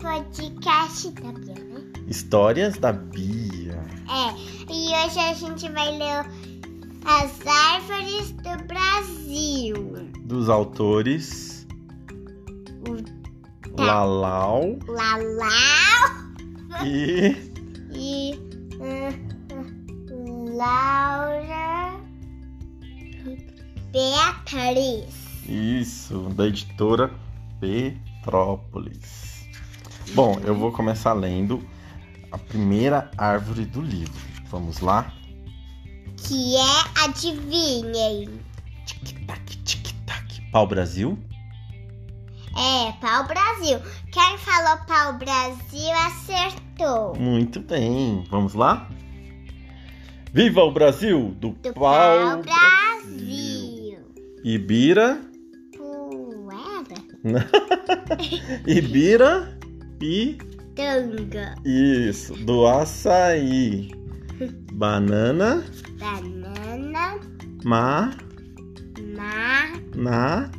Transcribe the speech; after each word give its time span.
podcast 0.00 1.10
da 1.12 1.32
Bia, 1.32 1.54
né? 1.54 1.92
Histórias 2.08 2.78
da 2.78 2.92
Bia. 2.92 3.80
É, 4.08 4.72
e 4.72 4.88
hoje 4.88 5.18
a 5.18 5.34
gente 5.34 5.68
vai 5.70 5.96
ler 5.96 6.26
as 7.04 7.46
árvores 7.46 8.32
do 8.32 8.64
Brasil. 8.66 10.10
Dos 10.24 10.48
autores 10.48 11.60
Tá. 13.76 13.84
Lalau 13.84 14.78
Lalau 14.88 16.34
e 16.84 17.36
e 17.92 18.34
hum, 18.80 20.56
Laura 20.56 22.00
Beatriz. 23.92 25.04
isso, 25.48 26.18
da 26.34 26.46
editora 26.46 27.10
Petrópolis. 27.60 29.29
Bom, 30.14 30.40
eu 30.44 30.54
vou 30.54 30.72
começar 30.72 31.12
lendo 31.12 31.64
a 32.32 32.38
primeira 32.38 33.10
árvore 33.16 33.64
do 33.64 33.80
livro. 33.80 34.12
Vamos 34.46 34.80
lá? 34.80 35.12
Que 36.16 36.56
é, 36.56 37.04
adivinhem, 37.04 38.28
Tic-tac, 38.84 39.56
tic-tac. 39.58 40.50
Pau 40.50 40.66
Brasil? 40.66 41.16
é 42.56 42.92
Pau 43.00 43.24
Brasil. 43.26 43.78
Quem 44.10 44.38
falou 44.38 44.84
Pau 44.86 45.16
Brasil 45.16 45.92
acertou. 46.06 47.14
Muito 47.14 47.60
bem. 47.60 48.24
Vamos 48.28 48.54
lá? 48.54 48.90
Viva 50.32 50.62
o 50.62 50.72
Brasil 50.72 51.34
do, 51.38 51.50
Do 51.50 51.72
Pau, 51.72 51.82
Pau 51.82 52.42
Brasil. 52.42 53.98
Ibira, 54.44 55.20
Poeira. 55.76 56.96
Ibira 58.66 59.59
e 60.00 60.38
Tanga. 60.74 61.54
isso, 61.64 62.34
do 62.44 62.66
açaí. 62.66 63.90
Banana, 64.72 65.62
Banana. 65.98 67.20
ma, 67.64 68.10
Ma. 69.14 69.70
na, 69.94 70.50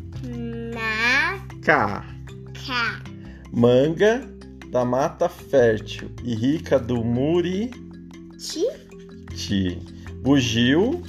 Na. 0.72 1.40
cá. 1.64 2.06
Ca. 2.66 3.02
Manga 3.52 4.22
da 4.70 4.86
mata 4.86 5.28
fértil 5.28 6.10
e 6.24 6.36
rica 6.36 6.78
do 6.80 7.04
muri, 7.04 7.72
Ti. 8.38 8.66
ti. 9.36 9.80
Bugio, 10.22 11.02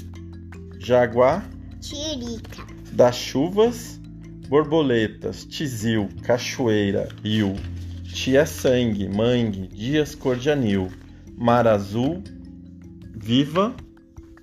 jaguar, 0.78 1.46
Tirica. 1.80 2.66
das 2.92 3.14
chuvas, 3.16 4.00
borboletas, 4.48 5.44
tizil, 5.44 6.08
cachoeira, 6.22 7.08
rio, 7.22 7.54
tia 8.12 8.44
sangue, 8.46 9.08
mangue, 9.08 9.68
dias 9.68 10.14
cor 10.14 10.36
de 10.36 10.50
anil, 10.50 10.90
mar 11.36 11.66
azul, 11.66 12.22
viva, 13.14 13.74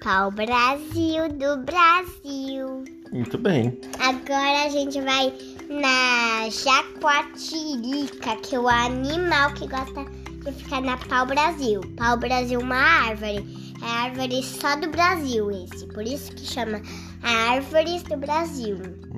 Pau 0.02 0.32
Brasil 0.32 1.28
do 1.34 1.58
Brasil. 1.66 2.86
muito 3.12 3.38
bem. 3.38 3.78
Agora 4.00 4.66
a 4.66 4.70
gente 4.70 5.02
vai 5.02 5.34
na 5.70 6.50
jaguatirica, 6.50 8.38
que 8.38 8.56
é 8.56 8.60
o 8.60 8.70
animal 8.70 9.54
que 9.56 9.68
gosta 9.68 10.06
de 10.06 10.54
ficar 10.54 10.82
na 10.82 10.96
pau 10.96 11.26
Brasil. 11.26 11.82
Pau 11.98 12.18
Brasil 12.18 12.62
é 12.62 12.64
uma 12.64 12.78
árvore. 12.78 13.46
É 13.82 13.86
a 13.86 14.04
árvore 14.04 14.42
só 14.42 14.78
do 14.78 14.90
Brasil 14.90 15.52
esse. 15.52 15.86
Por 15.88 16.04
isso 16.04 16.32
que 16.32 16.46
chama 16.46 16.82
Árvores 17.22 18.04
do 18.04 18.18
Brasil. 18.18 18.78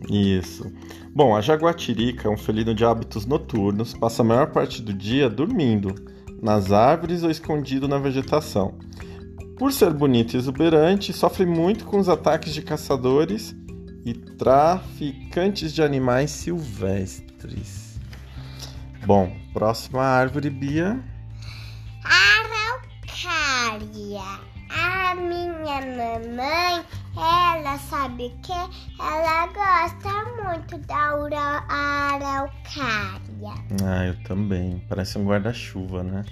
Isso. 0.10 0.72
Bom, 1.14 1.36
a 1.36 1.42
jaguatirica 1.42 2.28
é 2.28 2.32
um 2.32 2.38
felino 2.38 2.74
de 2.74 2.86
hábitos 2.86 3.26
noturnos, 3.26 3.94
passa 3.94 4.22
a 4.22 4.26
maior 4.26 4.48
parte 4.52 4.82
do 4.82 4.94
dia 4.94 5.30
dormindo, 5.30 5.94
nas 6.42 6.72
árvores 6.72 7.24
ou 7.24 7.30
escondido 7.30 7.88
na 7.88 7.98
vegetação. 8.00 8.80
Por 9.58 9.72
ser 9.72 9.94
bonito 9.94 10.34
e 10.34 10.38
exuberante, 10.38 11.14
sofre 11.14 11.46
muito 11.46 11.86
com 11.86 12.00
os 12.00 12.10
ataques 12.10 12.54
de 12.54 12.64
caçadores 12.64 13.56
e 14.04 14.14
traficantes 14.14 15.74
de 15.74 15.84
animais 15.84 16.32
silvestres. 16.32 18.00
Bom, 19.06 19.36
próxima 19.54 20.02
árvore, 20.02 20.50
Bia. 20.50 21.00
Araucária. 23.64 23.82
A 24.70 25.16
minha 25.16 25.82
mamãe, 25.98 26.84
ela 27.16 27.78
sabe 27.78 28.34
que? 28.44 28.52
Ela 29.02 29.48
gosta 29.48 30.10
muito 30.44 30.78
da 30.88 30.96
araucária. 31.70 33.54
Ah, 33.84 34.06
eu 34.08 34.24
também. 34.24 34.84
Parece 34.88 35.18
um 35.18 35.26
guarda-chuva, 35.26 36.04
né? 36.04 36.24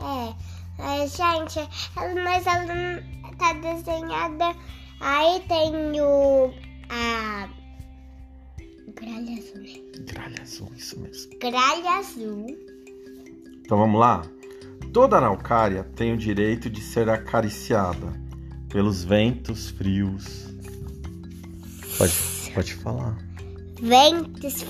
É, 0.00 0.34
mas, 0.78 1.16
gente, 1.16 1.58
ela- 1.96 2.22
mas 2.22 2.46
ela 2.46 3.02
tá 3.38 3.52
desenhada. 3.54 4.54
Aí 5.00 5.40
tem 5.48 6.00
o. 6.00 6.52
A. 6.88 7.48
Gralha 8.94 9.38
azul, 9.38 9.62
né? 9.62 9.80
Gralha 10.06 10.42
azul, 10.42 10.70
isso 10.76 10.98
mesmo. 11.00 11.38
Gralha 11.38 11.90
azul. 11.98 12.46
Então 13.64 13.78
vamos 13.78 14.00
lá? 14.00 14.22
Toda 14.92 15.16
araucária 15.16 15.84
tem 15.96 16.12
o 16.12 16.16
direito 16.16 16.70
de 16.70 16.80
ser 16.80 17.10
acariciada 17.10 18.24
pelos 18.68 19.04
ventos 19.04 19.70
frios. 19.70 20.46
Pode, 21.98 22.12
pode 22.54 22.74
falar. 22.74 23.16
Ventos 23.80 24.62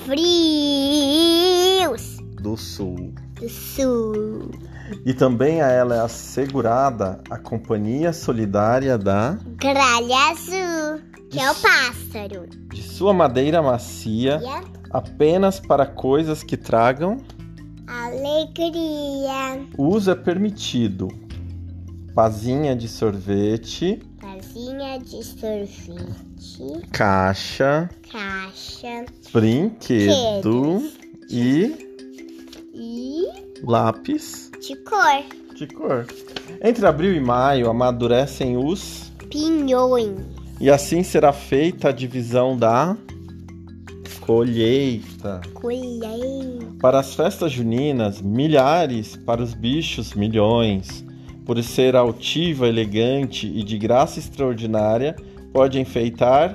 frios 0.86 2.16
Do 2.40 2.56
sul. 2.56 3.12
do 3.40 3.48
sul. 3.48 4.50
E 5.04 5.12
também 5.14 5.60
a 5.62 5.68
ela 5.68 5.96
é 5.96 6.00
assegurada 6.00 7.20
a 7.28 7.38
companhia 7.38 8.12
solidária 8.12 8.96
da 8.96 9.36
Gralha 9.56 10.30
azul, 10.30 11.00
que 11.30 11.40
é 11.40 11.50
o 11.50 11.54
pássaro. 11.54 12.46
de 12.72 12.82
sua 12.82 13.12
madeira 13.12 13.60
macia 13.62 14.40
apenas 14.90 15.58
para 15.58 15.84
coisas 15.86 16.42
que 16.44 16.56
tragam. 16.56 17.18
alegria. 17.86 19.60
O 19.76 19.88
uso 19.88 20.10
é 20.10 20.14
permitido. 20.14 21.08
Pazinha 22.16 22.74
de 22.74 22.88
sorvete, 22.88 24.00
Casinha 24.18 24.98
de 24.98 25.22
sorvete. 25.22 26.88
caixa, 26.90 27.90
Caixa. 28.10 29.04
brinquedo 29.34 30.82
e 31.30 31.76
E 32.74 33.26
lápis 33.62 34.50
de 34.66 34.76
cor. 34.76 35.24
de 35.54 35.66
cor. 35.66 36.06
Entre 36.64 36.86
abril 36.86 37.14
e 37.14 37.20
maio 37.20 37.68
amadurecem 37.68 38.56
os 38.56 39.12
Pinhões. 39.30 40.18
e 40.58 40.70
assim 40.70 41.02
será 41.02 41.34
feita 41.34 41.90
a 41.90 41.92
divisão 41.92 42.56
da 42.56 42.96
colheita. 44.20 45.42
Colher. 45.52 46.64
Para 46.80 46.98
as 47.00 47.14
festas 47.14 47.52
juninas, 47.52 48.22
milhares, 48.22 49.16
para 49.16 49.42
os 49.42 49.52
bichos, 49.52 50.14
milhões. 50.14 51.04
Por 51.46 51.62
ser 51.62 51.94
altiva, 51.96 52.66
elegante 52.68 53.46
e 53.46 53.62
de 53.62 53.78
graça 53.78 54.18
extraordinária, 54.18 55.14
pode 55.52 55.78
enfeitar 55.80 56.54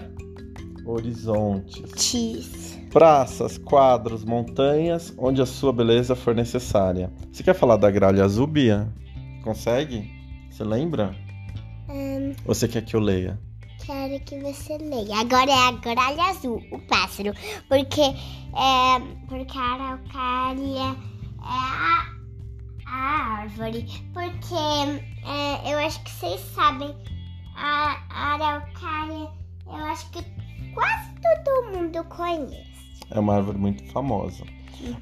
horizontes. 0.85 1.89
Tis. 1.95 2.77
Praças, 2.91 3.57
quadros, 3.57 4.25
montanhas, 4.25 5.13
onde 5.17 5.41
a 5.41 5.45
sua 5.45 5.71
beleza 5.71 6.13
for 6.13 6.35
necessária. 6.35 7.09
Você 7.31 7.41
quer 7.41 7.53
falar 7.55 7.77
da 7.77 7.89
gralha 7.89 8.23
azul, 8.25 8.45
Bia? 8.45 8.87
Consegue? 9.43 10.11
Você 10.49 10.63
lembra? 10.65 11.15
Hum, 11.89 12.33
Ou 12.45 12.53
você 12.53 12.67
quer 12.67 12.83
que 12.83 12.95
eu 12.95 12.99
leia? 12.99 13.39
quero 13.85 14.19
que 14.23 14.39
você 14.39 14.77
leia. 14.77 15.15
Agora 15.19 15.49
é 15.49 15.67
a 15.67 15.71
gralha 15.71 16.23
azul, 16.29 16.61
o 16.71 16.79
pássaro. 16.79 17.33
Porque 17.67 18.01
é. 18.01 18.99
Porque 19.27 19.57
a 19.57 19.61
araucária 19.61 20.79
é 20.79 20.95
a, 21.39 22.05
a 22.91 23.41
árvore. 23.41 23.85
Porque 24.13 24.53
é, 24.53 25.73
eu 25.73 25.77
acho 25.79 26.03
que 26.03 26.11
vocês 26.11 26.41
sabem. 26.53 26.93
A, 27.55 27.97
a 28.09 28.33
araucária, 28.33 29.29
eu 29.67 29.85
acho 29.85 30.09
que 30.11 30.23
quase 30.73 31.11
todo 31.21 31.77
mundo 31.77 32.03
conhece. 32.05 32.71
É 33.11 33.19
uma 33.19 33.35
árvore 33.35 33.57
muito 33.57 33.83
famosa. 33.91 34.43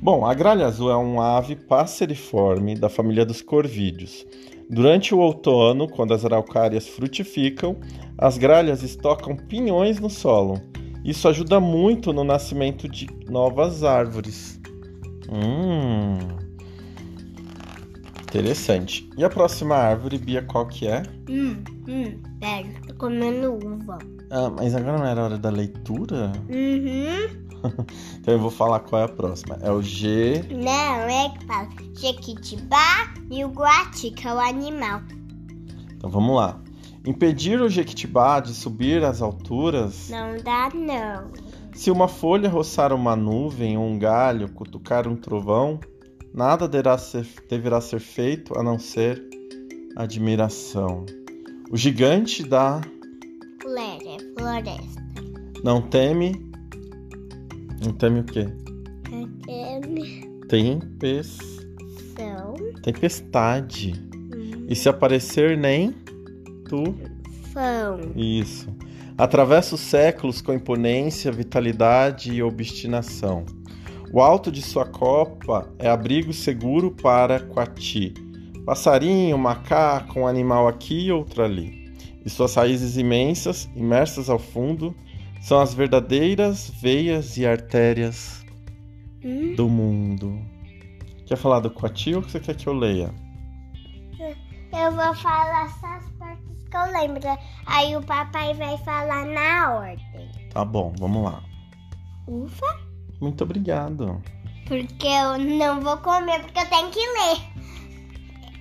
Bom, 0.02 0.26
a 0.26 0.34
gralha 0.34 0.66
azul 0.66 0.92
é 0.92 0.96
uma 0.96 1.38
ave 1.38 1.56
passeriforme 1.56 2.76
da 2.76 2.90
família 2.90 3.26
dos 3.26 3.42
corvídeos. 3.42 4.26
Durante 4.70 5.16
o 5.16 5.20
outono, 5.20 5.88
quando 5.88 6.14
as 6.14 6.26
araucárias 6.26 6.88
frutificam, 6.88 7.78
as 8.18 8.38
gralhas 8.38 8.84
estocam 8.84 9.36
pinhões 9.36 10.00
no 10.00 10.10
solo. 10.10 10.62
Isso 11.04 11.28
ajuda 11.28 11.60
muito 11.60 12.12
no 12.12 12.24
nascimento 12.24 12.90
de 12.90 13.08
novas 13.30 13.84
árvores. 13.84 14.60
Hum. 15.32 16.39
Interessante. 18.30 19.10
E 19.18 19.24
a 19.24 19.30
próxima 19.30 19.76
árvore, 19.76 20.20
Bia, 20.20 20.44
qual 20.44 20.68
que 20.68 20.88
é? 20.88 21.02
Hum, 21.28 21.64
hum, 21.88 22.22
pera, 22.40 22.68
tô 22.88 22.94
comendo 22.94 23.54
uva. 23.54 23.98
Ah, 24.30 24.52
mas 24.52 24.76
agora 24.76 25.00
não 25.00 25.06
era 25.08 25.24
hora 25.24 25.38
da 25.38 25.50
leitura? 25.50 26.32
Uhum. 26.48 27.50
Então 28.22 28.34
eu 28.36 28.40
vou 28.40 28.52
falar 28.52 28.80
qual 28.80 29.02
é 29.02 29.06
a 29.06 29.10
próxima. 29.10 29.58
É 29.62 29.70
o 29.70 29.82
G. 29.82 30.46
Não, 30.50 30.70
é 31.10 31.30
que 31.30 31.46
fala 31.46 31.68
Jequitibá 31.94 33.14
e 33.30 33.44
o 33.44 33.50
guati, 33.50 34.12
que 34.12 34.26
é 34.26 34.34
o 34.34 34.40
animal. 34.40 35.02
Então 35.94 36.10
vamos 36.10 36.38
lá. 36.38 36.58
Impedir 37.06 37.60
o 37.60 37.68
jequitibá 37.68 38.40
de 38.40 38.54
subir 38.54 39.04
às 39.04 39.22
alturas. 39.22 40.10
Não 40.10 40.38
dá, 40.38 40.70
não. 40.74 41.32
Se 41.74 41.92
uma 41.92 42.08
folha 42.08 42.48
roçar 42.48 42.94
uma 42.94 43.16
nuvem 43.16 43.78
ou 43.78 43.84
um 43.84 44.00
galho, 44.00 44.48
cutucar 44.50 45.06
um 45.06 45.18
trovão, 45.18 45.80
nada 46.34 46.68
deverá 46.68 46.98
ser, 46.98 47.28
deverá 47.50 47.82
ser 47.82 48.00
feito 48.00 48.58
a 48.58 48.64
não 48.64 48.78
ser 48.80 49.22
admiração. 49.96 51.06
O 51.72 51.78
gigante 51.78 52.44
da 52.44 52.82
Flore, 53.62 54.18
floresta. 54.38 55.04
não 55.64 55.82
teme. 55.82 56.50
Não 57.84 57.94
teme 57.94 58.20
o 58.22 58.24
quê? 58.24 58.48
Tempes, 60.48 61.38
São 62.16 62.54
tempestade. 62.84 63.94
E 64.68 64.76
se 64.76 64.90
aparecer 64.90 65.58
nem 65.58 65.92
tu. 66.68 66.96
fão. 67.54 68.00
Isso. 68.16 68.68
Atravessa 69.18 69.76
os 69.76 69.82
séculos 69.82 70.42
com 70.42 70.54
imponência, 70.54 71.32
vitalidade 71.32 72.32
e 72.34 72.42
obstinação. 72.42 73.46
O 74.12 74.22
alto 74.22 74.52
de 74.52 74.62
sua 74.62 74.86
copa 74.86 75.70
é 75.78 75.88
abrigo 75.90 76.34
seguro 76.34 76.92
para 76.92 77.40
Quati. 77.40 78.14
Passarinho, 78.66 79.38
macaco, 79.38 80.20
um 80.20 80.28
animal 80.28 80.68
aqui 80.68 81.06
e 81.08 81.12
outro 81.12 81.44
ali. 81.44 81.94
E 82.26 82.30
suas 82.30 82.56
raízes 82.56 82.98
imensas, 82.98 83.70
imersas 83.76 84.30
ao 84.30 84.40
fundo, 84.40 84.96
são 85.42 85.60
as 85.60 85.74
verdadeiras 85.74 86.70
veias 86.82 87.38
e 87.38 87.46
artérias 87.46 88.44
Hum? 89.24 89.54
do 89.56 89.68
mundo. 89.68 90.40
Quer 91.28 91.38
falar 91.38 91.60
do 91.60 91.70
Quati 91.70 92.16
ou 92.16 92.22
você 92.22 92.40
quer 92.40 92.56
que 92.56 92.68
eu 92.68 92.74
leia? 92.74 93.14
Eu 94.72 94.92
vou 94.92 95.14
falar 95.16 95.68
só 95.80 95.88
as 95.88 96.10
partes 96.12 96.64
que 96.70 96.78
eu 96.78 96.92
lembro. 97.00 97.22
Aí 97.66 97.96
o 97.96 98.02
papai 98.02 98.54
vai 98.54 98.78
falar 98.80 99.26
na 99.26 99.76
ordem. 99.78 100.30
Tá 100.52 100.64
bom, 100.64 100.94
vamos 100.98 101.24
lá. 101.24 101.44
Ufa. 102.28 102.89
Muito 103.20 103.44
obrigado. 103.44 104.22
Porque 104.68 105.08
eu 105.08 105.38
não 105.38 105.82
vou 105.82 105.98
comer, 105.98 106.42
porque 106.42 106.60
eu 106.60 106.70
tenho 106.70 106.90
que 106.90 107.00
ler. 107.00 107.60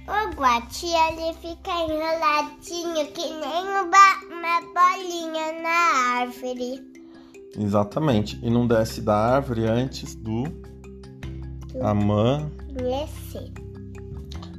O 0.08 0.34
guati, 0.34 0.86
ele 0.86 1.34
fica 1.34 1.70
enroladinho 1.70 3.12
que 3.12 3.28
nem 3.28 3.66
uma, 3.68 4.60
bolinha 4.74 5.62
na 5.62 6.20
árvore. 6.20 6.82
Exatamente. 7.58 8.38
E 8.42 8.48
não 8.48 8.66
desce 8.66 9.02
da 9.02 9.14
árvore 9.14 9.66
antes 9.66 10.14
do 10.14 10.44
amã. 11.82 12.50
Descer. 12.72 13.52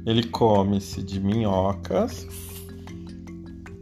Ele 0.06 0.22
come-se 0.28 1.02
de 1.02 1.18
minhocas. 1.20 2.26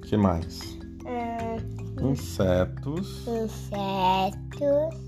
que 0.09 0.17
mais? 0.17 0.61
Hum, 1.05 2.11
Insetos, 2.12 3.26
insetos, 3.26 5.07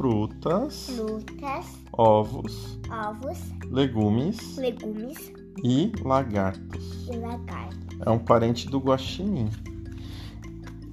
frutas, 0.00 0.88
frutas, 0.96 1.66
ovos, 1.92 2.78
ovos, 2.90 3.38
legumes 3.70 4.56
legumes 4.56 5.30
e 5.62 5.92
lagartos. 6.02 7.06
e 7.06 7.16
lagarto. 7.18 7.76
É 8.06 8.08
um 8.08 8.18
parente 8.18 8.66
do 8.66 8.78
guaxinim. 8.78 9.50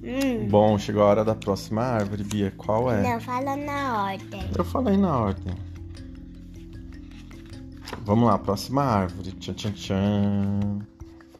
Hum, 0.02 0.46
Bom, 0.50 0.76
chegou 0.78 1.02
a 1.04 1.06
hora 1.06 1.24
da 1.24 1.34
próxima 1.34 1.80
árvore, 1.80 2.22
Bia. 2.22 2.52
Qual 2.58 2.92
é? 2.92 3.02
Não, 3.02 3.18
fala 3.18 3.56
na 3.56 4.04
ordem. 4.10 4.42
Eu 4.54 4.64
falei 4.64 4.98
na 4.98 5.18
ordem. 5.18 5.54
Vamos 8.04 8.28
lá, 8.28 8.38
próxima 8.38 8.82
árvore. 8.82 9.32
Tchan, 9.32 9.54
tchan, 9.54 9.72
tchan. 9.72 10.78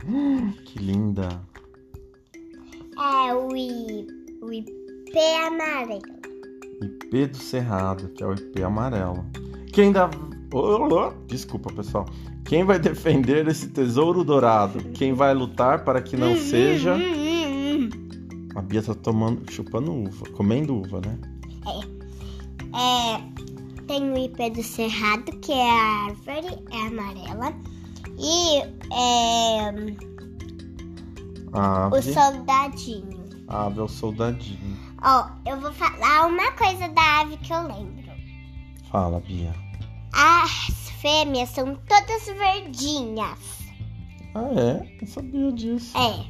Hum, 0.07 0.53
que 0.65 0.79
linda. 0.79 1.29
É 2.99 3.35
o, 3.35 3.55
I, 3.55 4.07
o 4.41 4.51
IP 4.51 5.19
amarelo. 5.47 6.18
IP 7.11 7.27
do 7.29 7.37
Cerrado, 7.39 8.09
que 8.11 8.23
é 8.23 8.27
o 8.27 8.33
IP 8.35 8.63
amarelo. 8.63 9.25
Quem 9.73 9.93
dá. 9.93 10.11
Oh, 10.53 11.13
Desculpa, 11.27 11.73
pessoal. 11.73 12.07
Quem 12.45 12.65
vai 12.65 12.79
defender 12.79 13.47
esse 13.49 13.69
tesouro 13.69 14.25
dourado? 14.25 14.79
Quem 14.95 15.13
vai 15.13 15.35
lutar 15.35 15.85
para 15.85 16.01
que 16.01 16.17
não 16.17 16.37
seja. 16.37 16.97
A 18.55 18.63
Bia 18.63 18.83
tá 18.83 18.95
tomando, 18.95 19.51
chupando 19.53 19.93
uva, 19.93 20.25
comendo 20.31 20.75
uva, 20.77 21.01
né? 21.01 21.19
É, 22.75 23.21
tem 23.87 24.11
o 24.11 24.17
IP 24.19 24.51
do 24.51 24.63
cerrado, 24.63 25.31
que 25.41 25.53
é 25.53 25.71
a 25.71 26.07
árvore, 26.07 26.59
é 26.71 26.87
amarela. 26.87 27.55
E 28.19 28.59
é, 28.93 29.69
A 31.53 31.89
o 31.89 31.95
ave, 31.97 32.13
soldadinho. 32.13 33.25
ave 33.47 33.79
é 33.81 33.83
o 33.83 33.89
soldadinho. 33.89 34.88
Ó, 35.03 35.29
eu 35.47 35.61
vou 35.61 35.73
falar 35.73 36.27
uma 36.27 36.51
coisa 36.53 36.89
da 36.89 37.21
ave 37.21 37.37
que 37.39 37.53
eu 37.53 37.63
lembro. 37.63 38.09
Fala, 38.91 39.21
Bia. 39.21 39.55
As 40.13 40.91
fêmeas 41.01 41.51
são 41.51 41.75
todas 41.77 42.27
verdinhas. 42.27 43.39
Ah, 44.35 44.49
é? 44.57 44.99
Não 45.01 45.09
sabia 45.09 45.53
disso. 45.53 45.97
É. 45.97 46.25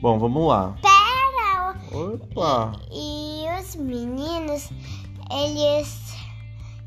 Bom, 0.00 0.18
vamos 0.18 0.48
lá. 0.48 0.74
Pera, 0.82 1.76
Opa! 1.92 2.72
E 2.90 3.44
os 3.60 3.76
meninos, 3.76 4.70
eles 5.30 6.12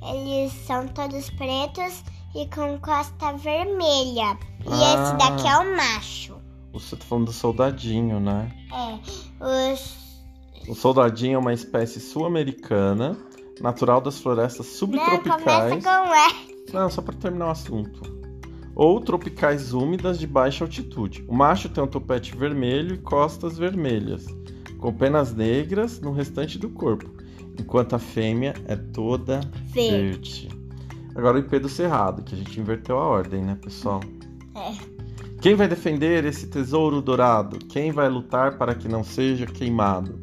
eles 0.01 0.51
são 0.67 0.87
todos 0.89 1.29
pretos 1.31 2.03
e 2.35 2.45
com 2.47 2.77
costa 2.79 3.33
vermelha. 3.33 4.37
E 4.65 4.69
Ah. 4.69 4.93
esse 4.93 5.15
daqui 5.17 5.47
é 5.47 5.57
o 5.57 5.75
macho. 5.77 6.35
Você 6.73 6.95
tá 6.95 7.05
falando 7.05 7.25
do 7.25 7.33
soldadinho, 7.33 8.19
né? 8.19 8.51
É. 8.71 9.73
Os 9.73 10.04
O 10.67 10.73
soldadinho 10.73 11.35
é 11.35 11.37
uma 11.37 11.53
espécie 11.53 11.99
sul-americana, 11.99 13.15
natural 13.61 14.01
das 14.01 14.19
florestas 14.19 14.65
Não, 14.65 14.73
subtropicais. 14.73 15.43
começa 15.43 15.81
com 15.81 16.15
E. 16.15 16.73
Não, 16.73 16.89
só 16.89 17.01
para 17.01 17.15
terminar 17.15 17.47
o 17.47 17.51
assunto. 17.51 18.01
Ou 18.75 18.99
tropicais 18.99 19.73
úmidas 19.73 20.19
de 20.19 20.27
baixa 20.27 20.63
altitude. 20.63 21.23
O 21.27 21.35
macho 21.35 21.69
tem 21.69 21.83
um 21.83 21.87
topete 21.87 22.35
vermelho 22.35 22.95
e 22.95 22.97
costas 22.97 23.57
vermelhas, 23.57 24.25
com 24.79 24.91
penas 24.91 25.33
negras 25.33 26.01
no 26.01 26.11
restante 26.11 26.57
do 26.57 26.69
corpo, 26.69 27.09
enquanto 27.57 27.95
a 27.95 27.99
fêmea 27.99 28.53
é 28.67 28.75
toda 28.75 29.39
Verde. 29.71 30.49
verde. 30.49 30.49
Agora 31.15 31.37
o 31.37 31.39
IP 31.39 31.59
do 31.59 31.69
Cerrado, 31.69 32.23
que 32.23 32.35
a 32.35 32.37
gente 32.37 32.59
inverteu 32.59 32.97
a 32.97 33.05
ordem, 33.05 33.41
né, 33.41 33.57
pessoal? 33.61 34.01
É. 34.55 34.73
Quem 35.39 35.55
vai 35.55 35.67
defender 35.67 36.25
esse 36.25 36.47
tesouro 36.47 37.01
dourado? 37.01 37.59
Quem 37.67 37.91
vai 37.91 38.09
lutar 38.09 38.57
para 38.57 38.75
que 38.75 38.89
não 38.89 39.03
seja 39.03 39.45
queimado? 39.45 40.19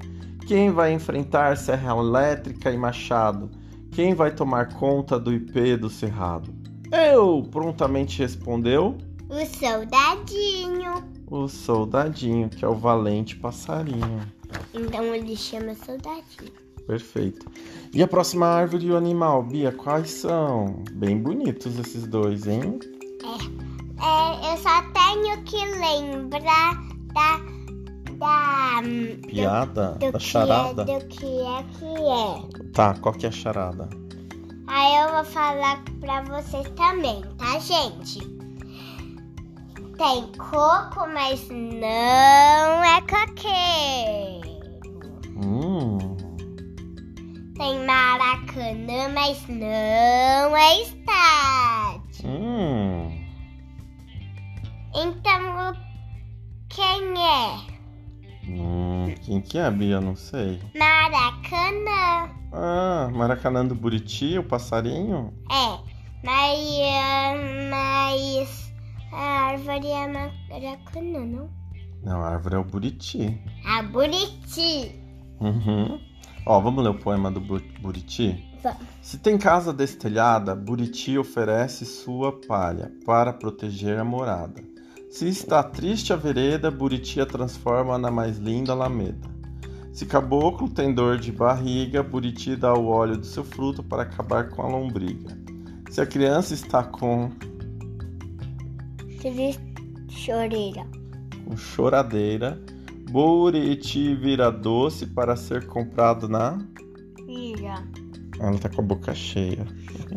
Quem 0.47 0.71
vai 0.71 0.93
enfrentar 0.93 1.57
serra 1.57 1.97
elétrica 1.97 2.71
e 2.71 2.77
machado? 2.77 3.51
Quem 3.91 4.15
vai 4.15 4.31
tomar 4.35 4.73
conta 4.75 5.19
do 5.19 5.33
IP 5.33 5.77
do 5.77 5.89
cerrado? 5.91 6.53
Eu! 6.91 7.47
Prontamente 7.51 8.19
respondeu 8.19 8.97
O 9.29 9.47
soldadinho. 9.47 11.05
o 11.31 11.49
soldadinho, 11.49 12.49
que 12.49 12.65
é 12.65 12.69
o 12.69 12.75
valente 12.75 13.37
passarinho. 13.37 14.21
Então 14.75 15.15
ele 15.15 15.37
chama 15.37 15.75
soldadinho. 15.75 16.53
Perfeito. 16.87 17.47
E 17.95 18.03
a 18.03 18.09
próxima 18.09 18.47
árvore 18.47 18.87
e 18.87 18.91
o 18.91 18.97
animal, 18.97 19.43
Bia, 19.43 19.71
quais 19.73 20.11
são? 20.11 20.83
Bem 20.95 21.17
bonitos 21.17 21.79
esses 21.79 22.07
dois, 22.07 22.47
hein? 22.47 22.79
É, 23.25 24.53
eu 24.53 24.57
só 24.59 24.83
tenho 24.93 25.43
que 25.45 25.57
lembrar 25.79 26.75
da. 27.15 27.62
Da. 28.23 28.81
hum, 28.88 29.21
do- 29.21 29.29
Piada 29.29 29.91
do 29.93 30.12
da 30.12 30.19
que 30.19 30.25
charada. 30.25 30.83
É, 30.83 30.85
do 30.85 31.07
que 31.07 31.26
é 31.26 31.62
que 31.79 31.85
é. 32.67 32.71
Tá, 32.73 32.95
qual 32.95 33.14
que 33.14 33.26
é 33.26 33.29
a 33.29 33.33
charada? 33.33 33.88
Aí 34.69 34.97
eu 35.02 35.11
vou 35.12 35.25
falar 35.25 35.83
pra 36.00 36.23
vocês 36.23 36.67
também, 36.76 37.21
tá, 37.37 37.59
gente? 37.59 38.21
Tem 39.99 40.26
coco, 40.38 41.07
mas 41.12 41.47
não 41.50 42.83
é 42.85 43.00
coqueiro. 43.02 44.52
Hum, 45.45 45.99
Tem 47.57 47.85
maracanã, 47.87 49.09
mas 49.14 49.47
não 49.49 50.57
é 50.57 50.81
estádio. 50.83 52.26
hum. 52.29 53.19
Então, 54.95 55.73
quem 56.69 57.14
é? 57.23 57.72
Quem 59.25 59.41
que 59.41 59.59
é, 59.59 59.71
Bia? 59.71 60.00
Não 60.00 60.17
sei. 60.17 60.61
Maracanã. 60.76 62.31
Ah, 62.52 63.09
Maracanã 63.14 63.64
do 63.67 63.75
Buriti, 63.75 64.37
o 64.38 64.45
passarinho? 64.45 65.33
É, 65.50 65.79
mas, 66.25 66.59
ah, 66.93 67.35
mas 67.71 68.73
A 69.12 69.21
árvore 69.50 69.87
é 69.88 70.09
maracanã, 70.09 71.21
não? 71.26 71.50
Não, 72.05 72.21
a 72.21 72.31
árvore 72.31 72.55
é 72.57 72.59
o 72.59 72.64
buriti. 72.64 73.41
A 73.64 73.83
buriti. 73.83 75.00
Uhum. 75.41 76.00
Ó, 76.47 76.61
vamos 76.61 76.83
ler 76.83 76.91
o 76.91 76.99
poema 76.99 77.31
do 77.31 77.41
Bu- 77.41 77.62
buriti? 77.81 78.45
Se 79.00 79.19
tem 79.19 79.37
casa 79.37 79.73
destelhada, 79.73 80.55
Buriti 80.55 81.19
oferece 81.19 81.85
sua 81.85 82.33
palha 82.47 82.93
para 83.05 83.33
proteger 83.33 83.99
a 83.99 84.05
morada. 84.05 84.62
Se 85.12 85.28
está 85.28 85.62
triste 85.62 86.11
a 86.11 86.16
vereda, 86.16 86.71
Buriti 86.71 87.21
a 87.21 87.26
transforma 87.26 87.99
na 87.99 88.11
mais 88.11 88.38
linda 88.38 88.73
alameda. 88.73 89.31
Se 89.92 90.07
caboclo 90.07 90.71
tem 90.71 90.95
dor 90.95 91.19
de 91.19 91.31
barriga, 91.31 92.02
Buriti 92.02 92.57
dá 92.57 92.73
o 92.73 92.87
óleo 92.87 93.19
do 93.19 93.26
seu 93.26 93.45
fruto 93.45 93.83
para 93.83 94.04
acabar 94.04 94.49
com 94.49 94.62
a 94.62 94.69
lombriga. 94.69 95.38
Se 95.90 96.00
a 96.00 96.07
criança 96.07 96.54
está 96.54 96.83
com, 96.83 97.31
Choreira. 100.09 100.87
com 101.45 101.57
choradeira, 101.59 102.59
Buriti 103.11 104.14
vira 104.14 104.50
doce 104.50 105.04
para 105.04 105.37
ser 105.37 105.66
comprado 105.66 106.26
na 106.26 106.59
Ira. 107.28 107.87
Ela 108.40 108.59
tá 108.59 108.71
com 108.71 108.81
a 108.81 108.85
boca 108.85 109.14
cheia. 109.14 109.66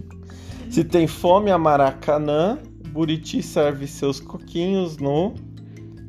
Se 0.71 0.85
tem 0.85 1.05
fome 1.05 1.51
a 1.51 1.57
Maracanã, 1.57 2.57
Buriti 2.95 3.43
serve 3.43 3.87
seus 3.87 4.21
coquinhos 4.21 4.95
no 4.95 5.35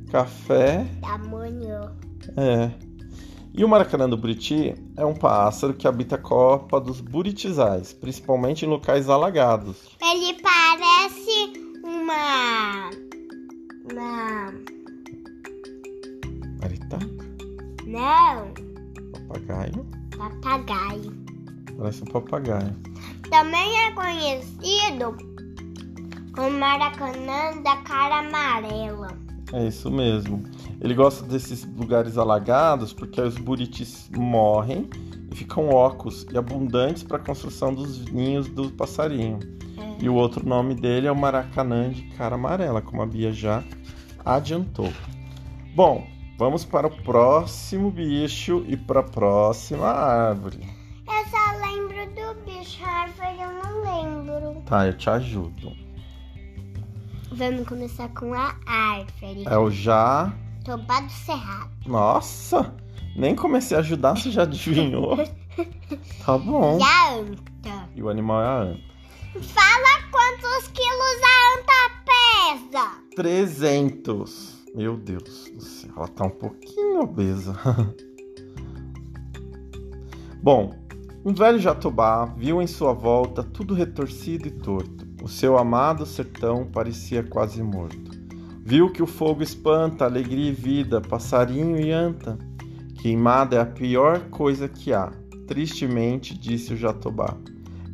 café. 0.08 0.86
Tamanho. 1.00 1.90
É. 2.36 2.70
E 3.52 3.64
o 3.64 3.68
Maracanã 3.68 4.08
do 4.08 4.16
Buriti 4.16 4.72
é 4.96 5.04
um 5.04 5.12
pássaro 5.12 5.74
que 5.74 5.88
habita 5.88 6.14
a 6.14 6.18
copa 6.18 6.80
dos 6.80 7.00
buritizais, 7.00 7.92
principalmente 7.92 8.64
em 8.64 8.68
locais 8.68 9.08
alagados. 9.08 9.96
Ele 10.00 10.40
parece 10.40 11.60
uma. 11.82 12.90
Uma. 13.90 14.52
Maritaca, 16.60 17.08
Não. 17.84 18.54
papagaio. 19.26 19.86
Papagaio. 20.16 21.12
Parece 21.76 22.02
um 22.04 22.06
papagaio. 22.06 22.76
Também 23.28 23.76
é 23.86 23.90
conhecido 23.90 25.35
como 26.36 26.50
Maracanã 26.50 27.62
da 27.62 27.76
cara 27.78 28.18
amarela. 28.18 29.08
É 29.52 29.66
isso 29.66 29.90
mesmo. 29.90 30.44
Ele 30.80 30.94
gosta 30.94 31.24
desses 31.24 31.64
lugares 31.64 32.18
alagados 32.18 32.92
porque 32.92 33.20
os 33.20 33.38
buritis 33.38 34.10
morrem 34.14 34.88
e 35.32 35.34
ficam 35.34 35.70
ocos 35.70 36.26
e 36.30 36.36
abundantes 36.36 37.02
para 37.02 37.16
a 37.16 37.20
construção 37.20 37.72
dos 37.72 38.04
ninhos 38.12 38.48
do 38.48 38.70
passarinho. 38.70 39.38
É. 39.78 40.04
E 40.04 40.08
o 40.08 40.14
outro 40.14 40.46
nome 40.46 40.74
dele 40.74 41.06
é 41.06 41.12
o 41.12 41.16
Maracanã 41.16 41.88
de 41.88 42.02
cara 42.16 42.34
amarela, 42.34 42.82
como 42.82 43.02
a 43.02 43.06
Bia 43.06 43.32
já 43.32 43.64
adiantou. 44.24 44.92
Bom, 45.74 46.06
vamos 46.38 46.64
para 46.64 46.86
o 46.86 47.02
próximo 47.02 47.90
bicho 47.90 48.64
e 48.68 48.76
para 48.76 49.00
a 49.00 49.04
próxima 49.04 49.86
árvore. 49.86 50.58
Eu 51.06 51.30
só 51.30 51.66
lembro 51.66 52.04
do 52.14 52.44
bicho, 52.44 52.84
a 52.84 53.02
árvore 53.02 53.40
eu 53.40 53.52
não 53.52 54.22
lembro. 54.24 54.62
Tá, 54.62 54.86
eu 54.86 54.96
te 54.96 55.08
ajudo. 55.08 55.85
Vamos 57.36 57.68
começar 57.68 58.08
com 58.14 58.32
a 58.32 58.56
árvore. 58.66 59.44
É 59.44 59.58
o 59.58 59.70
já. 59.70 60.32
Toba 60.64 61.00
do 61.00 61.12
Cerrado. 61.12 61.70
Nossa! 61.86 62.74
Nem 63.14 63.36
comecei 63.36 63.76
a 63.76 63.80
ajudar, 63.80 64.16
você 64.16 64.30
já 64.30 64.44
adivinhou? 64.44 65.18
Tá 66.24 66.36
bom. 66.36 66.78
E 66.78 66.82
a 66.82 67.14
anta. 67.14 67.88
E 67.94 68.02
o 68.02 68.08
animal 68.08 68.42
é 68.42 68.46
a 68.46 68.58
anta. 68.62 68.80
Fala 69.40 70.02
quantos 70.10 70.68
quilos 70.68 71.22
a 71.24 71.54
anta 71.56 71.90
pesa. 72.70 72.84
300. 73.16 74.64
Meu 74.74 74.96
Deus 74.96 75.50
do 75.50 75.60
céu, 75.62 75.90
ela 75.96 76.08
tá 76.08 76.24
um 76.24 76.30
pouquinho 76.30 77.00
obesa. 77.00 77.54
Bom, 80.42 80.74
um 81.24 81.34
velho 81.34 81.58
jatobá 81.58 82.24
viu 82.24 82.62
em 82.62 82.66
sua 82.66 82.92
volta 82.92 83.42
tudo 83.42 83.74
retorcido 83.74 84.48
e 84.48 84.50
torto. 84.50 84.95
O 85.26 85.28
seu 85.28 85.58
amado 85.58 86.06
sertão 86.06 86.64
parecia 86.64 87.20
quase 87.20 87.60
morto. 87.60 88.12
Viu 88.64 88.92
que 88.92 89.02
o 89.02 89.08
fogo 89.08 89.42
espanta 89.42 90.04
alegria 90.04 90.50
e 90.50 90.54
vida, 90.54 91.00
passarinho 91.00 91.76
e 91.80 91.90
anta. 91.90 92.38
Queimada 93.00 93.56
é 93.56 93.60
a 93.60 93.66
pior 93.66 94.20
coisa 94.30 94.68
que 94.68 94.92
há, 94.92 95.10
tristemente 95.48 96.38
disse 96.38 96.74
o 96.74 96.76
jatobá. 96.76 97.36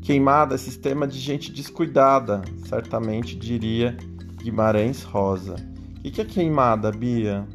Queimada 0.02 0.56
é 0.56 0.58
sistema 0.58 1.08
de 1.08 1.18
gente 1.18 1.50
descuidada, 1.50 2.42
certamente 2.66 3.34
diria 3.34 3.96
Guimarães 4.36 5.02
Rosa. 5.02 5.56
O 5.96 6.02
que, 6.02 6.10
que 6.10 6.20
é 6.20 6.26
queimada, 6.26 6.90
Bia? 6.90 7.48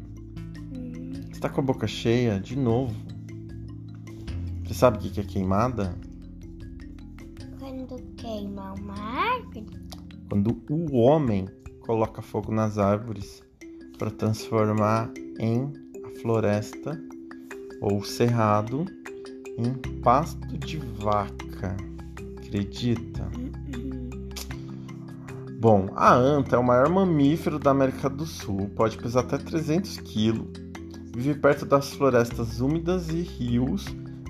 Você 1.30 1.38
tá 1.38 1.48
com 1.48 1.60
a 1.60 1.64
boca 1.64 1.86
cheia 1.86 2.40
de 2.40 2.58
novo. 2.58 2.96
Você 4.64 4.74
sabe 4.74 4.98
o 4.98 5.00
que, 5.02 5.10
que 5.10 5.20
é 5.20 5.24
queimada? 5.24 5.94
Quando 7.78 8.02
queima 8.16 8.74
uma 8.74 8.98
árvore. 8.98 9.66
Quando 10.28 10.60
o 10.68 10.96
homem 10.96 11.48
coloca 11.78 12.20
fogo 12.20 12.52
nas 12.52 12.76
árvores 12.76 13.40
para 13.96 14.10
transformar 14.10 15.12
em 15.38 15.72
a 16.04 16.20
floresta 16.20 17.00
ou 17.80 18.02
cerrado 18.02 18.84
em 19.56 19.74
pasto 20.00 20.58
de 20.58 20.78
vaca. 20.78 21.76
Acredita? 22.38 23.30
Bom, 25.60 25.88
a 25.94 26.12
anta 26.14 26.56
é 26.56 26.58
o 26.58 26.64
maior 26.64 26.88
mamífero 26.88 27.60
da 27.60 27.70
América 27.70 28.10
do 28.10 28.26
Sul, 28.26 28.68
pode 28.74 28.98
pesar 28.98 29.20
até 29.20 29.38
300 29.38 29.98
quilos, 29.98 30.48
vive 31.14 31.38
perto 31.38 31.64
das 31.64 31.92
florestas 31.92 32.60
úmidas 32.60 33.08
e 33.10 33.22
rios 33.22 33.84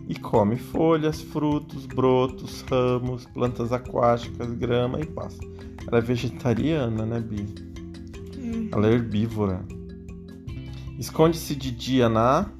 e 0.08 0.18
come 0.18 0.56
folhas, 0.56 1.20
frutos, 1.20 1.84
brotos, 1.84 2.62
ramos, 2.62 3.26
plantas 3.26 3.72
aquáticas, 3.72 4.50
grama 4.54 4.98
e 5.00 5.06
pasto. 5.06 5.46
Ela 5.86 5.98
é 5.98 6.00
vegetariana, 6.00 7.04
né, 7.04 7.20
Bi? 7.20 7.46
Ela 8.72 8.88
é 8.88 8.92
herbívora. 8.92 9.62
Esconde-se 10.98 11.54
de 11.54 11.70
dia 11.70 12.08
na 12.08 12.50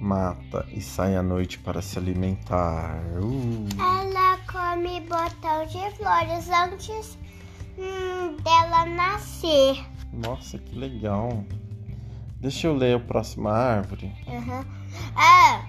mata 0.00 0.66
e 0.72 0.80
sai 0.80 1.14
à 1.16 1.22
noite 1.22 1.58
para 1.58 1.82
se 1.82 1.98
alimentar. 1.98 2.98
Uh. 3.22 3.68
Ela 3.78 4.38
come 4.50 5.00
botão 5.02 5.66
de 5.66 5.96
flores 5.96 6.48
antes 6.50 7.18
hum, 7.78 8.36
dela 8.42 8.86
nascer. 8.86 9.84
Nossa, 10.12 10.58
que 10.58 10.76
legal. 10.78 11.44
Deixa 12.40 12.66
eu 12.66 12.74
ler 12.74 12.96
a 12.96 13.00
próxima 13.00 13.52
árvore. 13.52 14.12
Uhum. 14.26 14.81
Ah, 15.16 15.62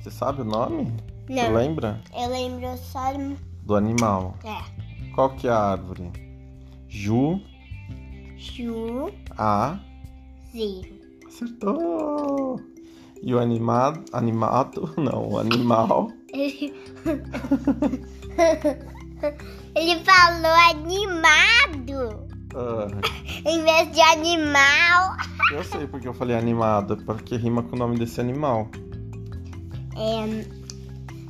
Você 0.00 0.10
sabe 0.10 0.42
o 0.42 0.44
nome? 0.44 0.92
Você 1.26 1.42
não. 1.48 1.54
lembra? 1.54 2.00
Eu 2.14 2.28
lembro 2.30 2.76
só. 2.78 3.12
Do 3.62 3.74
animal. 3.74 4.36
É. 4.44 4.62
Qual 5.14 5.30
que 5.30 5.48
é 5.48 5.50
a 5.50 5.58
árvore? 5.58 6.12
Ju, 6.88 7.40
Chu, 8.38 9.10
a, 9.36 9.78
zero. 10.52 11.00
acertou. 11.26 12.60
E 13.22 13.34
o 13.34 13.38
animado, 13.40 14.04
animado, 14.12 14.94
não, 14.98 15.30
o 15.30 15.38
animal. 15.38 16.10
Ele... 16.32 16.72
Ele 19.74 20.04
falou 20.04 20.52
animado 20.70 22.26
Ah, 22.54 22.86
em 23.44 23.62
vez 23.64 23.90
de 23.92 24.00
animal. 24.00 25.16
Eu 25.52 25.64
sei 25.64 25.86
porque 25.86 26.08
eu 26.08 26.14
falei 26.14 26.36
animado, 26.36 26.94
é 26.94 26.96
porque 26.96 27.36
rima 27.36 27.62
com 27.62 27.76
o 27.76 27.78
nome 27.78 27.98
desse 27.98 28.20
animal. 28.20 28.68
É. 29.96 30.44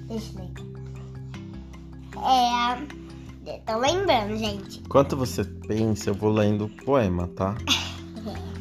Deixa 0.08 0.32
eu 0.32 0.46
ver. 0.46 0.66
É. 3.46 3.58
Tô 3.64 3.78
lembrando, 3.78 4.37
gente. 4.37 4.80
Enquanto 4.80 5.16
você 5.16 5.44
pensa, 5.44 6.11
eu 6.11 6.14
vou 6.14 6.32
lendo 6.32 6.64
o 6.64 6.68
poema, 6.68 7.28
tá? 7.28 7.54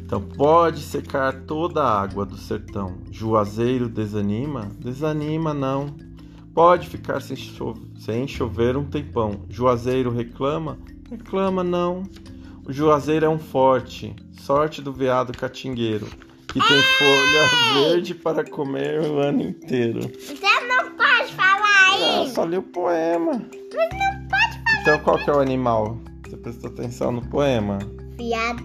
Então, 0.06 0.20
pode 0.22 0.82
secar 0.82 1.32
toda 1.46 1.82
a 1.82 2.00
água 2.00 2.24
do 2.24 2.36
sertão. 2.36 2.98
Juazeiro 3.10 3.88
desanima? 3.88 4.70
Desanima, 4.78 5.52
não. 5.52 5.96
Pode 6.54 6.88
ficar 6.88 7.20
sem, 7.20 7.36
cho 7.36 7.74
sem 7.98 8.28
chover 8.28 8.76
um 8.76 8.84
tempão. 8.84 9.40
Juazeiro 9.50 10.12
reclama? 10.12 10.78
Reclama, 11.10 11.64
não. 11.64 12.04
O 12.64 12.72
Juazeiro 12.72 13.26
é 13.26 13.28
um 13.28 13.38
forte, 13.38 14.14
sorte 14.40 14.80
do 14.82 14.92
veado 14.92 15.32
catingueiro, 15.32 16.06
que 16.48 16.60
tem 16.60 16.82
folha 16.98 17.84
verde 17.88 18.14
para 18.14 18.44
comer 18.48 19.00
o 19.02 19.18
ano 19.18 19.42
inteiro. 19.42 20.00
Você 20.00 20.60
não 20.66 20.90
pode 20.96 21.32
falar 21.34 22.18
Ah, 22.18 22.22
isso. 22.24 22.34
só 22.34 22.44
li 22.44 22.56
o 22.58 22.62
poema. 22.62 23.32
Mas 23.32 23.88
não 23.92 24.28
pode 24.28 24.62
falar. 24.64 24.80
Então, 24.82 24.98
qual 25.00 25.18
que 25.18 25.30
é 25.30 25.32
o 25.34 25.40
animal? 25.40 25.98
Você 26.28 26.36
prestou 26.36 26.70
atenção 26.70 27.12
no 27.12 27.22
poema? 27.28 27.78
Viado 28.16 28.62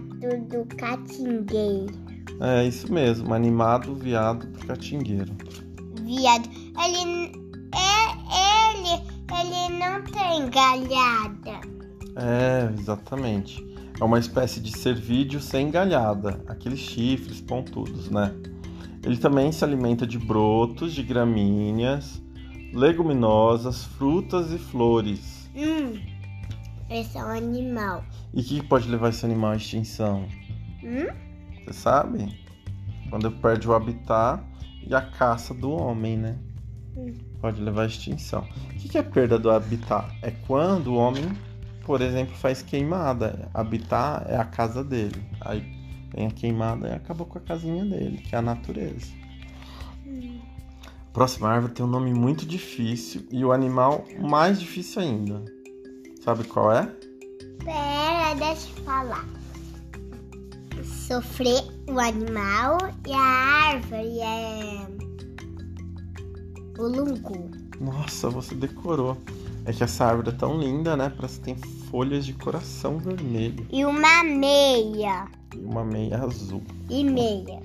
do 0.50 0.66
catingueiro. 0.76 1.94
É 2.40 2.64
isso 2.66 2.92
mesmo, 2.92 3.34
animado, 3.34 3.94
viado, 3.96 4.48
catingueiro. 4.66 5.32
Viado. 6.04 6.50
Ele. 6.84 7.32
É, 7.76 8.74
ele. 8.74 9.02
Ele 9.34 9.78
não 9.80 10.02
tem 10.04 10.50
galhada. 10.50 11.62
É, 12.18 12.70
exatamente. 12.78 13.64
É 14.02 14.04
uma 14.04 14.18
espécie 14.18 14.60
de 14.60 14.76
cervídeo 14.76 15.40
sem 15.40 15.70
galhada, 15.70 16.44
aqueles 16.48 16.80
chifres 16.80 17.40
pontudos, 17.40 18.10
né? 18.10 18.34
Ele 19.04 19.16
também 19.16 19.52
se 19.52 19.64
alimenta 19.64 20.08
de 20.08 20.18
brotos, 20.18 20.92
de 20.92 21.04
gramíneas, 21.04 22.20
leguminosas, 22.74 23.86
frutas 23.86 24.52
e 24.52 24.58
flores. 24.58 25.48
Hum, 25.56 26.00
esse 26.90 27.16
é 27.16 27.24
um 27.24 27.30
animal. 27.30 28.04
E 28.34 28.42
o 28.42 28.44
que 28.44 28.64
pode 28.64 28.90
levar 28.90 29.10
esse 29.10 29.24
animal 29.24 29.52
à 29.52 29.56
extinção? 29.56 30.26
Hum? 30.84 31.06
Você 31.64 31.74
sabe? 31.74 32.40
Quando 33.08 33.30
perde 33.30 33.68
o 33.68 33.74
habitat 33.76 34.44
e 34.84 34.96
a 34.96 35.02
caça 35.02 35.54
do 35.54 35.70
homem, 35.70 36.18
né? 36.18 36.40
Hum. 36.98 37.14
Pode 37.40 37.62
levar 37.62 37.84
à 37.84 37.86
extinção. 37.86 38.48
O 38.68 38.74
que 38.74 38.98
é 38.98 39.04
perda 39.04 39.38
do 39.38 39.52
habitat? 39.52 40.12
É 40.24 40.32
quando 40.32 40.88
o 40.88 40.96
homem, 40.96 41.24
por 41.86 42.02
exemplo, 42.02 42.36
faz 42.36 42.62
queimada. 42.62 43.50
Habitat 43.54 44.26
é 44.30 44.38
a 44.38 44.46
casa 44.46 44.84
dele. 44.84 45.24
Aí 45.42 45.62
vem 46.14 46.28
a 46.28 46.32
queimada 46.32 46.90
e 46.90 46.94
acabou 46.94 47.26
com 47.26 47.38
a 47.38 47.42
casinha 47.42 47.86
dele, 47.86 48.18
que 48.18 48.36
é 48.36 48.38
a 48.38 48.42
natureza. 48.42 49.08
A 51.12 51.14
próxima 51.14 51.50
árvore 51.50 51.74
tem 51.74 51.86
um 51.86 51.90
nome 51.90 52.14
muito 52.14 52.46
difícil 52.46 53.28
e 53.32 53.44
o 53.44 53.52
animal 53.52 54.06
mais 54.20 54.60
difícil 54.60 55.02
ainda. 55.02 55.44
Sabe 56.24 56.44
qual 56.46 56.72
é? 56.72 56.86
Pera, 57.64 58.34
deixa 58.36 58.70
eu 58.70 58.84
falar. 58.86 59.26
Sofrer 60.84 61.64
o 61.90 62.00
animal 62.00 62.78
e 63.06 63.14
a 63.14 63.20
árvore 63.20 64.20
é. 64.20 64.88
O 66.80 66.88
lungu. 66.88 67.52
Nossa, 67.80 68.30
você 68.30 68.56
decorou. 68.56 69.18
É 69.66 69.72
que 69.72 69.84
essa 69.84 70.06
árvore 70.06 70.30
é 70.30 70.32
tão 70.32 70.58
linda, 70.60 70.98
né? 70.98 71.12
Parece 71.16 71.40
que 71.40 71.46
tem 71.46 71.56
folhas 71.56 72.26
de 72.26 72.34
coração 72.34 72.98
vermelho 72.98 73.66
E 73.72 73.86
uma 73.86 74.24
meia. 74.24 75.26
e 75.56 75.60
uma 75.64 75.84
meia 75.84 76.18
azul. 76.24 76.64
E 76.90 77.04
meias. 77.04 77.62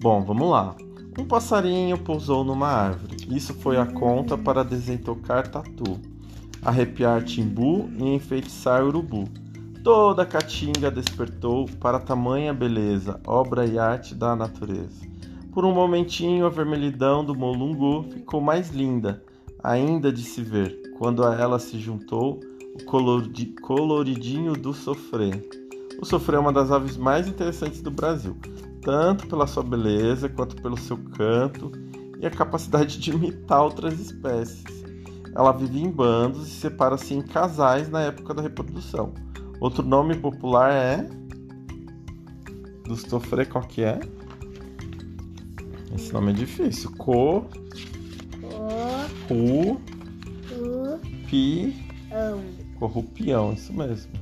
Bom, 0.00 0.22
vamos 0.24 0.50
lá. 0.50 0.74
Um 1.18 1.24
passarinho 1.24 1.98
pousou 1.98 2.44
numa 2.44 2.68
árvore. 2.68 3.16
Isso 3.30 3.52
foi 3.54 3.76
a 3.76 3.86
conta 3.86 4.36
para 4.36 4.62
desentocar 4.62 5.48
tatu, 5.48 5.98
arrepiar 6.62 7.22
timbu 7.24 7.88
e 7.98 8.14
enfeitiçar 8.14 8.84
urubu. 8.84 9.24
Toda 9.82 10.22
a 10.22 10.26
caatinga 10.26 10.90
despertou 10.90 11.66
para 11.80 12.00
tamanha 12.00 12.52
beleza, 12.52 13.20
obra 13.26 13.64
e 13.66 13.78
arte 13.78 14.14
da 14.14 14.34
natureza. 14.34 15.06
Por 15.52 15.64
um 15.64 15.72
momentinho 15.72 16.44
a 16.44 16.50
vermelhidão 16.50 17.24
do 17.24 17.34
molungu 17.34 18.04
ficou 18.12 18.40
mais 18.40 18.70
linda, 18.70 19.22
ainda 19.66 20.12
de 20.12 20.22
se 20.22 20.42
ver, 20.42 20.92
quando 20.98 21.24
a 21.24 21.34
ela 21.34 21.58
se 21.58 21.78
juntou 21.78 22.40
o 22.74 22.84
coloridi- 22.84 23.54
coloridinho 23.60 24.52
do 24.54 24.72
sofrê. 24.72 25.30
O 26.00 26.04
sofrê 26.04 26.36
é 26.36 26.40
uma 26.40 26.52
das 26.52 26.70
aves 26.70 26.96
mais 26.96 27.26
interessantes 27.26 27.80
do 27.80 27.90
Brasil 27.90 28.36
tanto 28.86 29.26
pela 29.26 29.48
sua 29.48 29.64
beleza 29.64 30.28
quanto 30.28 30.54
pelo 30.62 30.78
seu 30.78 30.96
canto 30.96 31.72
e 32.20 32.24
a 32.26 32.30
capacidade 32.30 33.00
de 33.00 33.10
imitar 33.10 33.60
outras 33.60 33.98
espécies. 33.98 34.62
Ela 35.34 35.50
vive 35.50 35.80
em 35.80 35.90
bandos 35.90 36.46
e 36.46 36.50
separa-se 36.50 37.12
em 37.12 37.20
casais 37.20 37.88
na 37.88 38.02
época 38.02 38.32
da 38.32 38.42
reprodução. 38.42 39.12
Outro 39.60 39.82
nome 39.82 40.16
popular 40.16 40.70
é 40.70 41.04
do 42.84 42.94
sofrê, 42.94 43.44
qual 43.44 43.66
que 43.66 43.82
é? 43.82 43.98
Esse 45.92 46.12
nome 46.12 46.30
é 46.30 46.34
difícil. 46.34 46.92
Co, 46.96 47.44
ru, 49.28 49.80
u, 50.52 50.98
pi, 51.28 51.74
ão. 52.10 52.42
corrupião, 52.78 53.52
isso 53.52 53.72
mesmo. 53.72 54.12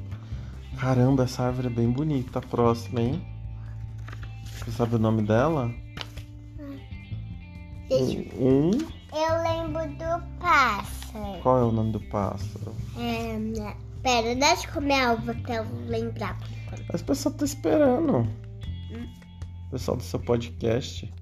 Caramba, 0.79 1.25
essa 1.25 1.45
árvore 1.45 1.69
é 1.69 1.71
bem 1.71 1.91
bonita. 1.91 2.39
A 2.39 2.43
próxima, 2.43 3.01
hein? 3.01 3.25
Você 4.59 4.71
sabe 4.73 4.97
o 4.97 4.99
nome 4.99 5.23
dela? 5.23 5.71
Eu- 7.91 8.27
Um. 8.39 8.71
Eu 9.15 9.43
lembro 9.43 9.87
do 9.97 10.39
pássaro. 10.41 11.41
Qual 11.43 11.59
é 11.59 11.63
o 11.65 11.71
nome 11.71 11.93
do 11.93 12.01
pássaro? 12.01 12.75
É? 12.99 13.39
Pera, 14.03 14.35
deixa 14.35 14.67
eu 14.67 14.73
comer 14.73 15.01
a 15.01 15.13
uva 15.13 15.35
pra 15.35 15.55
eu 15.57 15.67
lembrar. 15.87 16.37
Mas 16.91 17.01
o 17.01 17.05
pessoal 17.05 17.35
tá 17.37 17.45
esperando. 17.45 18.19
O 19.67 19.71
pessoal 19.71 19.97
do 19.97 20.03
seu 20.03 20.19
podcast. 20.21 21.13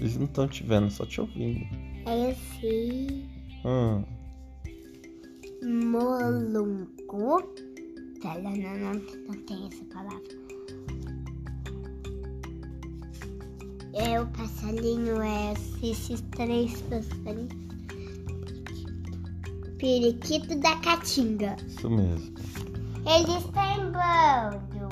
Eles 0.00 0.16
não 0.16 0.24
estão 0.24 0.48
te 0.48 0.62
vendo, 0.64 0.90
só 0.90 1.04
te 1.04 1.20
ouvindo. 1.20 1.60
É 2.06 2.30
esse 2.30 3.28
Hum, 3.64 4.02
molungu. 5.62 7.42
Pera, 8.22 8.40
não, 8.40 8.78
não, 8.78 8.94
não 8.94 9.34
tem 9.46 9.66
essa 9.66 9.84
palavra. 9.92 10.40
É 13.92 14.20
o 14.20 14.26
passarinho, 14.28 15.20
é 15.20 15.52
esses 15.82 16.22
três 16.30 16.80
passarinhos. 16.82 17.60
Periquito 19.78 20.58
da 20.60 20.76
caatinga. 20.76 21.56
isso 21.66 21.90
mesmo. 21.90 22.34
Eles 23.06 23.44
têm 23.52 23.90
bando. 23.92 24.88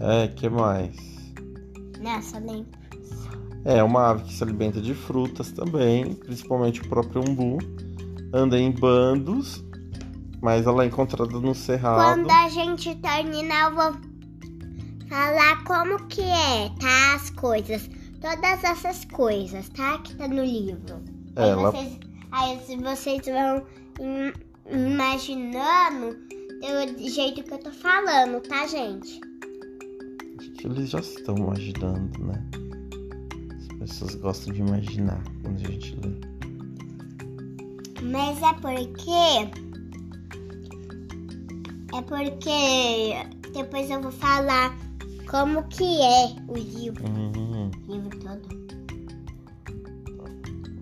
É, 0.00 0.28
que 0.28 0.48
mais? 0.50 0.96
Nossa, 2.02 2.38
lembro. 2.38 2.82
É 3.64 3.82
uma 3.82 4.10
ave 4.10 4.24
que 4.24 4.32
se 4.34 4.42
alimenta 4.42 4.80
de 4.80 4.92
frutas 4.94 5.52
também, 5.52 6.14
principalmente 6.14 6.80
o 6.80 6.88
próprio 6.88 7.22
umbu. 7.26 7.58
Anda 8.34 8.58
em 8.58 8.70
bandos, 8.72 9.62
mas 10.40 10.66
ela 10.66 10.82
é 10.84 10.86
encontrada 10.86 11.38
no 11.38 11.54
cerrado. 11.54 12.24
Quando 12.24 12.30
a 12.30 12.48
gente 12.48 12.94
terminar, 12.96 13.70
eu 13.70 13.76
vou 13.76 13.94
falar 15.08 15.62
como 15.64 16.06
que 16.08 16.22
é, 16.22 16.70
tá? 16.80 17.14
As 17.14 17.30
coisas. 17.30 17.88
Todas 18.20 18.64
essas 18.64 19.04
coisas, 19.04 19.68
tá? 19.70 19.98
Que 19.98 20.14
tá 20.16 20.26
no 20.28 20.42
livro. 20.44 21.02
Aí, 21.36 21.50
Ela, 21.50 21.70
vocês, 21.70 21.98
aí 22.30 22.58
vocês 22.80 23.22
vão 23.26 23.62
im- 24.00 24.32
imaginando 24.70 26.16
do 26.96 27.08
jeito 27.08 27.42
que 27.42 27.52
eu 27.52 27.58
tô 27.58 27.70
falando, 27.72 28.40
tá, 28.42 28.66
gente? 28.66 29.20
acho 30.38 30.50
que 30.52 30.66
eles 30.66 30.90
já 30.90 31.00
estão 31.00 31.36
imaginando, 31.36 32.18
né? 32.24 32.40
As 33.82 33.88
pessoas 33.90 34.14
gostam 34.16 34.54
de 34.54 34.60
imaginar 34.60 35.20
quando 35.42 35.56
a 35.56 35.70
gente 35.70 35.96
lê. 35.96 36.12
Mas 38.02 38.40
é 38.42 38.52
porque. 38.54 39.10
É 41.94 42.02
porque 42.02 43.50
depois 43.52 43.90
eu 43.90 44.00
vou 44.00 44.12
falar 44.12 44.76
como 45.28 45.64
que 45.64 45.84
é 46.00 46.36
o 46.48 46.54
livro. 46.54 47.04
Hum. 47.10 47.70
O 47.88 47.92
livro 47.94 48.18
todo. 48.20 48.62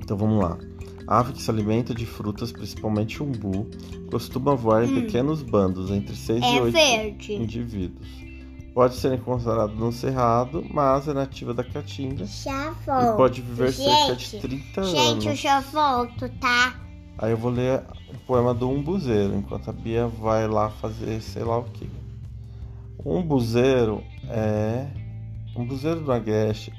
Então 0.02 0.16
vamos 0.16 0.42
lá. 0.42 0.58
A 1.06 1.20
ave 1.20 1.32
que 1.32 1.42
se 1.42 1.50
alimenta 1.50 1.94
de 1.94 2.04
frutas, 2.06 2.52
principalmente 2.52 3.22
umbu, 3.22 3.66
costuma 4.10 4.54
voar 4.54 4.84
em 4.84 5.02
pequenos 5.02 5.42
bandos, 5.42 5.90
entre 5.90 6.14
6 6.14 6.40
e 6.40 6.44
É 6.44 6.62
8 6.62 6.72
verde. 6.72 7.32
indivíduos. 7.34 8.29
Pode 8.74 8.94
ser 8.96 9.12
encontrado 9.14 9.74
no 9.74 9.90
cerrado, 9.92 10.64
mas 10.70 11.08
é 11.08 11.12
nativa 11.12 11.52
da 11.52 11.64
caatinga 11.64 12.24
Já 12.24 12.70
e 12.70 12.86
volto. 12.86 13.16
pode 13.16 13.42
viver 13.42 13.72
cerca 13.72 14.14
de 14.16 14.24
Gente, 14.24 14.40
30 14.40 14.82
Gente, 14.84 15.24
eu 15.24 15.30
anos. 15.30 15.38
já 15.40 15.60
volto, 15.60 16.28
tá? 16.40 16.74
Aí 17.18 17.32
eu 17.32 17.36
vou 17.36 17.50
ler 17.50 17.82
o 18.14 18.18
poema 18.26 18.54
do 18.54 18.70
umbuzeiro, 18.70 19.34
enquanto 19.34 19.68
a 19.68 19.72
Bia 19.72 20.06
vai 20.06 20.46
lá 20.46 20.70
fazer 20.70 21.20
sei 21.20 21.42
lá 21.42 21.58
o 21.58 21.64
que. 21.64 21.90
Umbuzeiro 23.04 24.02
é. 24.28 24.86
Umbuzeiro 25.56 26.00
do 26.00 26.12
Agreste. 26.12 26.72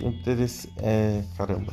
Interesse. 0.00 0.72
É. 0.78 1.22
Caramba. 1.36 1.72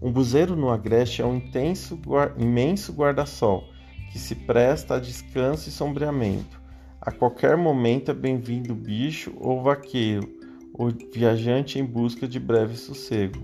Umbuzeiro 0.00 0.54
no 0.54 0.70
Agreste 0.70 1.22
é 1.22 1.24
um 1.26 1.36
intenso, 1.36 1.96
guar- 1.96 2.34
imenso 2.36 2.92
guarda-sol 2.92 3.64
que 4.12 4.18
se 4.18 4.34
presta 4.34 4.96
a 4.96 5.00
descanso 5.00 5.68
e 5.68 5.72
sombreamento. 5.72 6.60
A 7.06 7.12
qualquer 7.12 7.56
momento 7.56 8.10
é 8.10 8.14
bem-vindo 8.14 8.74
bicho 8.74 9.32
ou 9.36 9.62
vaqueiro, 9.62 10.28
ou 10.74 10.92
viajante 11.14 11.78
em 11.78 11.84
busca 11.84 12.26
de 12.26 12.40
breve 12.40 12.76
sossego. 12.76 13.38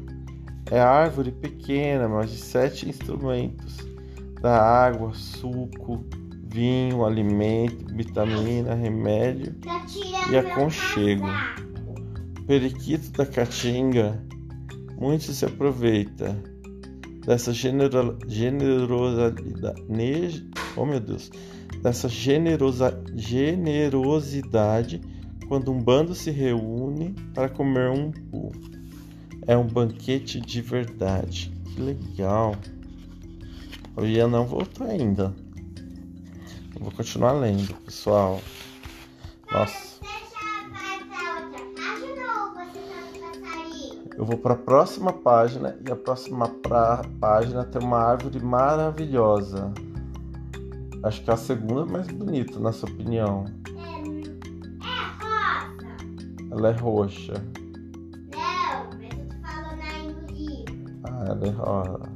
É 0.68 0.80
árvore 0.80 1.30
pequena, 1.30 2.08
mas 2.08 2.32
de 2.32 2.38
sete 2.38 2.88
instrumentos: 2.88 3.76
da 4.40 4.60
água, 4.60 5.14
suco, 5.14 6.04
vinho, 6.42 7.04
alimento, 7.04 7.94
vitamina, 7.94 8.74
remédio 8.74 9.54
e 10.28 10.36
aconchego. 10.36 11.28
Periquito 12.48 13.12
da 13.12 13.24
Caatinga, 13.24 14.20
muito 14.98 15.22
se 15.32 15.44
aproveita 15.44 16.36
dessa 17.24 17.52
genero- 17.52 18.18
generosidade, 18.26 19.40
ne- 19.88 20.50
oh 20.76 20.84
meu 20.84 20.98
Deus, 20.98 21.30
dessa 21.82 22.08
generosa, 22.08 22.96
generosidade 23.14 25.00
quando 25.48 25.72
um 25.72 25.82
bando 25.82 26.14
se 26.14 26.30
reúne 26.30 27.14
para 27.34 27.48
comer 27.48 27.90
um 27.90 28.12
pu. 28.12 28.52
É 29.46 29.56
um 29.56 29.66
banquete 29.66 30.40
de 30.40 30.62
verdade. 30.62 31.52
Que 31.74 31.80
legal. 31.80 32.54
O 33.96 34.04
Ian 34.04 34.28
não 34.28 34.46
voltou 34.46 34.86
ainda. 34.86 35.34
Vou 36.78 36.92
continuar 36.92 37.32
lendo, 37.32 37.74
pessoal. 37.84 38.40
Nossa. 39.50 40.00
Eu 44.16 44.24
vou 44.24 44.38
para 44.38 44.54
a 44.54 44.56
próxima 44.56 45.12
página 45.12 45.76
e 45.86 45.90
a 45.90 45.96
próxima 45.96 46.48
página 47.20 47.64
tem 47.64 47.82
uma 47.82 47.98
árvore 47.98 48.38
maravilhosa. 48.40 49.72
Acho 51.04 51.24
que 51.24 51.30
é 51.30 51.32
a 51.32 51.36
segunda 51.36 51.84
mais 51.84 52.06
bonita, 52.06 52.60
na 52.60 52.70
sua 52.70 52.88
opinião. 52.88 53.44
É, 53.66 53.80
é 54.86 55.02
rosa. 55.20 55.96
Ela 56.52 56.68
é 56.68 56.72
roxa. 56.72 57.32
Não, 58.32 58.88
mas 59.00 59.18
eu 59.18 59.26
tô 59.26 59.34
falando 59.42 59.82
aí 59.82 60.06
no 60.12 60.20
livro. 60.30 61.00
Ah, 61.04 61.24
ela 61.28 61.44
é 61.44 61.50
rosa. 61.50 62.08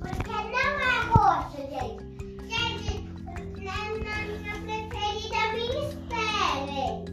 Porque 0.00 0.30
não 0.30 0.58
é 0.58 0.98
roxo, 1.14 1.56
gente. 1.70 2.02
Gente, 2.48 3.08
na, 3.62 3.76
na 4.02 4.16
minha 4.58 4.88
preferida, 4.88 5.78
esperem. 5.88 7.04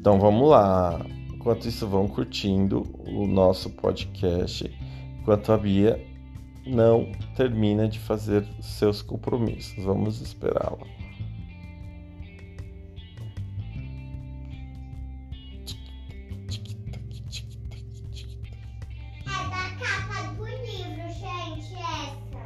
Então 0.00 0.18
vamos 0.18 0.48
lá. 0.50 1.00
Enquanto 1.32 1.68
isso, 1.68 1.86
vão 1.86 2.08
curtindo 2.08 2.82
o 3.06 3.24
nosso 3.28 3.70
podcast. 3.70 4.68
Enquanto 5.20 5.52
a 5.52 5.56
Bia 5.56 6.13
não 6.66 7.12
termina 7.36 7.88
de 7.88 7.98
fazer 7.98 8.46
seus 8.60 9.02
compromissos. 9.02 9.84
Vamos 9.84 10.20
esperá-la. 10.20 10.86
É 19.26 19.48
da 19.50 19.70
capa 19.78 20.32
do 20.34 20.44
livro, 20.44 21.08
gente, 21.12 21.74
essa. 21.74 22.42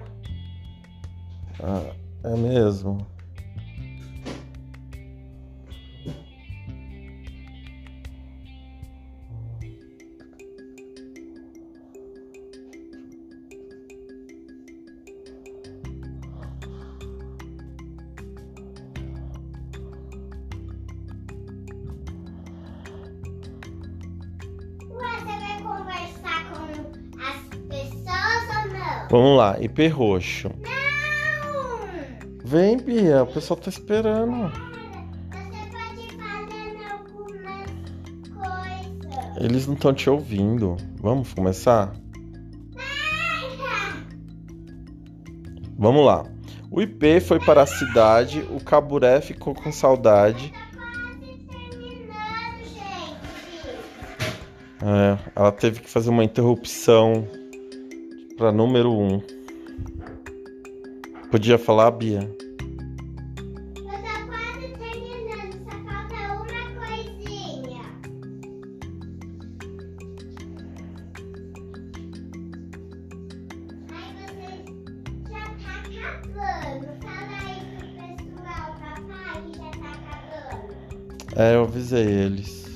Ah, 1.62 1.94
é 2.24 2.36
mesmo? 2.36 3.17
Vamos 29.10 29.38
lá, 29.38 29.56
IP 29.60 29.88
roxo. 29.88 30.50
Não! 30.62 30.78
Vem, 32.44 32.76
Bia, 32.78 33.22
o 33.22 33.26
pessoal 33.26 33.60
tá 33.60 33.68
esperando. 33.68 34.50
Você 34.50 34.58
pode 35.70 36.16
fazer. 38.30 39.44
Eles 39.44 39.66
não 39.66 39.74
estão 39.74 39.92
te 39.92 40.08
ouvindo. 40.08 40.76
Vamos 41.00 41.34
começar? 41.34 41.94
Vamos 45.78 46.04
lá. 46.04 46.26
O 46.70 46.82
IP 46.82 47.20
foi 47.20 47.38
para 47.38 47.62
a 47.62 47.66
cidade, 47.66 48.40
o 48.50 48.58
Caburé 48.64 49.20
ficou 49.20 49.54
com 49.54 49.70
saudade. 49.70 50.50
Tá. 50.50 50.58
É, 54.86 55.18
ela 55.36 55.52
teve 55.52 55.80
que 55.80 55.90
fazer 55.90 56.10
uma 56.10 56.24
interrupção 56.24 57.28
para 58.38 58.52
número 58.52 58.92
1. 58.92 59.14
Um. 59.14 59.20
Podia 61.28 61.58
falar, 61.58 61.90
Bia? 61.90 62.20
Já 62.20 63.98
tá 64.00 64.26
quase 64.28 64.68
terminando, 64.78 65.54
só 65.64 65.74
falta 65.84 66.14
uma 66.38 66.64
coisinha. 66.78 67.82
Ai, 73.90 74.08
você 74.14 74.48
já 75.28 75.42
tá 75.58 75.72
acabando. 75.82 76.86
Fala 77.02 77.36
aí 77.44 77.58
pro 77.74 77.88
pessoal, 77.98 78.68
papai, 78.78 79.36
que 79.42 79.52
já 79.58 79.70
tá 79.72 79.90
acabando. 79.98 81.36
É, 81.36 81.56
eu 81.56 81.62
avisei 81.64 82.06
eles. 82.06 82.67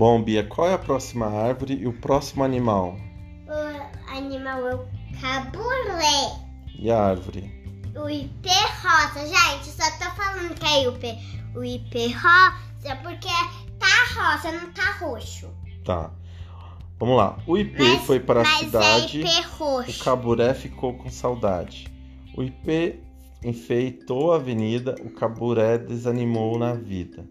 Bom, 0.00 0.22
Bia, 0.22 0.42
qual 0.42 0.66
é 0.66 0.72
a 0.72 0.78
próxima 0.78 1.26
árvore 1.26 1.74
e 1.74 1.86
o 1.86 1.92
próximo 1.92 2.42
animal? 2.42 2.96
O 3.46 4.16
animal 4.16 4.66
é 4.66 4.74
o 4.74 4.86
caburé. 5.20 6.40
E 6.78 6.90
a 6.90 6.98
árvore? 6.98 7.52
O 7.94 8.08
IP 8.08 8.48
rosa, 8.48 9.26
gente, 9.28 9.66
só 9.66 9.84
tô 9.98 10.10
falando 10.16 10.54
que 10.54 10.64
é 10.64 10.88
o 10.88 10.94
IP, 10.94 11.18
o 11.54 11.62
IP 11.62 12.14
rosa 12.14 12.96
porque 13.02 13.28
tá 13.78 14.06
rosa, 14.16 14.52
não 14.52 14.72
tá 14.72 14.90
roxo. 15.00 15.50
Tá. 15.84 16.10
Vamos 16.98 17.18
lá. 17.18 17.36
O 17.46 17.58
IP 17.58 17.82
Mas- 17.82 18.06
foi 18.06 18.20
para 18.20 18.40
a 18.40 18.44
mas 18.44 18.58
cidade. 18.60 19.22
é 19.22 19.62
O. 19.62 20.02
Caburé 20.02 20.54
ficou 20.54 20.94
com 20.94 21.10
saudade. 21.10 21.92
O 22.34 22.42
IP 22.42 23.02
enfeitou 23.44 24.32
a 24.32 24.36
avenida, 24.36 24.94
o 25.04 25.10
Caburé 25.10 25.76
desanimou 25.76 26.58
na 26.58 26.72
vida. 26.72 27.22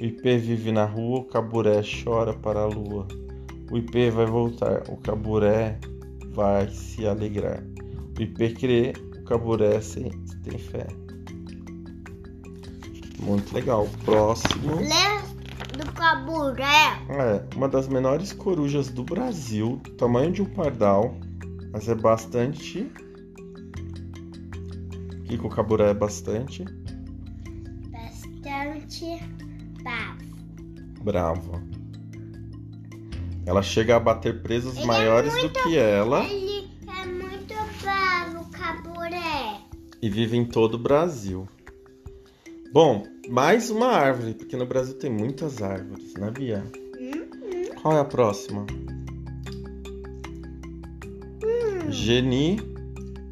O 0.00 0.04
IP 0.04 0.38
vive 0.38 0.70
na 0.72 0.84
rua, 0.84 1.20
o 1.20 1.24
Caburé 1.24 1.80
chora 1.82 2.32
para 2.32 2.60
a 2.60 2.66
lua. 2.66 3.06
O 3.70 3.76
IP 3.76 4.10
vai 4.10 4.26
voltar, 4.26 4.82
o 4.88 4.96
Caburé 4.96 5.78
vai 6.32 6.68
se 6.68 7.06
alegrar. 7.06 7.62
O 8.16 8.22
IP 8.22 8.54
crê, 8.54 8.92
o 9.20 9.24
Caburé 9.24 9.80
se- 9.80 10.10
tem 10.44 10.58
fé. 10.58 10.86
Muito 13.20 13.52
legal. 13.52 13.88
Próximo. 14.04 14.76
Lembra 14.76 15.28
do 15.76 15.92
caburé? 15.92 17.02
É, 17.10 17.56
uma 17.56 17.68
das 17.68 17.88
menores 17.88 18.32
corujas 18.32 18.88
do 18.88 19.02
Brasil, 19.04 19.80
tamanho 19.98 20.32
de 20.32 20.40
um 20.40 20.46
pardal, 20.46 21.16
mas 21.72 21.88
é 21.88 21.94
bastante. 21.94 22.90
O 25.20 25.24
que 25.24 25.36
o 25.36 25.48
caburé 25.50 25.90
é 25.90 25.94
bastante? 25.94 26.64
Bastante. 27.90 29.20
Bravo. 31.12 31.52
Ela 33.46 33.62
chega 33.62 33.96
a 33.96 34.00
bater 34.00 34.42
presas 34.42 34.74
Ele 34.74 34.82
é 34.82 34.86
maiores 34.86 35.32
do 35.32 35.40
muito- 35.40 35.62
que 35.62 35.78
ela 35.78 36.22
Ele 36.22 36.68
é 36.86 37.06
muito 37.06 37.54
bravo, 37.82 38.50
caburé. 38.50 39.56
e 40.02 40.10
vive 40.10 40.36
em 40.36 40.44
todo 40.44 40.74
o 40.74 40.78
Brasil. 40.78 41.48
Bom, 42.74 43.04
mais 43.30 43.70
uma 43.70 43.86
árvore, 43.86 44.34
porque 44.34 44.54
no 44.54 44.66
Brasil 44.66 44.98
tem 44.98 45.10
muitas 45.10 45.62
árvores, 45.62 46.12
né, 46.12 46.30
Bia? 46.30 46.62
Hum, 47.00 47.70
Qual 47.80 47.96
é 47.96 48.00
a 48.00 48.04
próxima? 48.04 48.66
Geni 51.88 52.58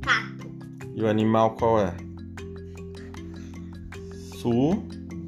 papo. 0.00 0.48
e 0.94 1.02
o 1.02 1.08
animal 1.08 1.54
qual 1.56 1.78
é? 1.78 1.94
Su, 4.40 4.82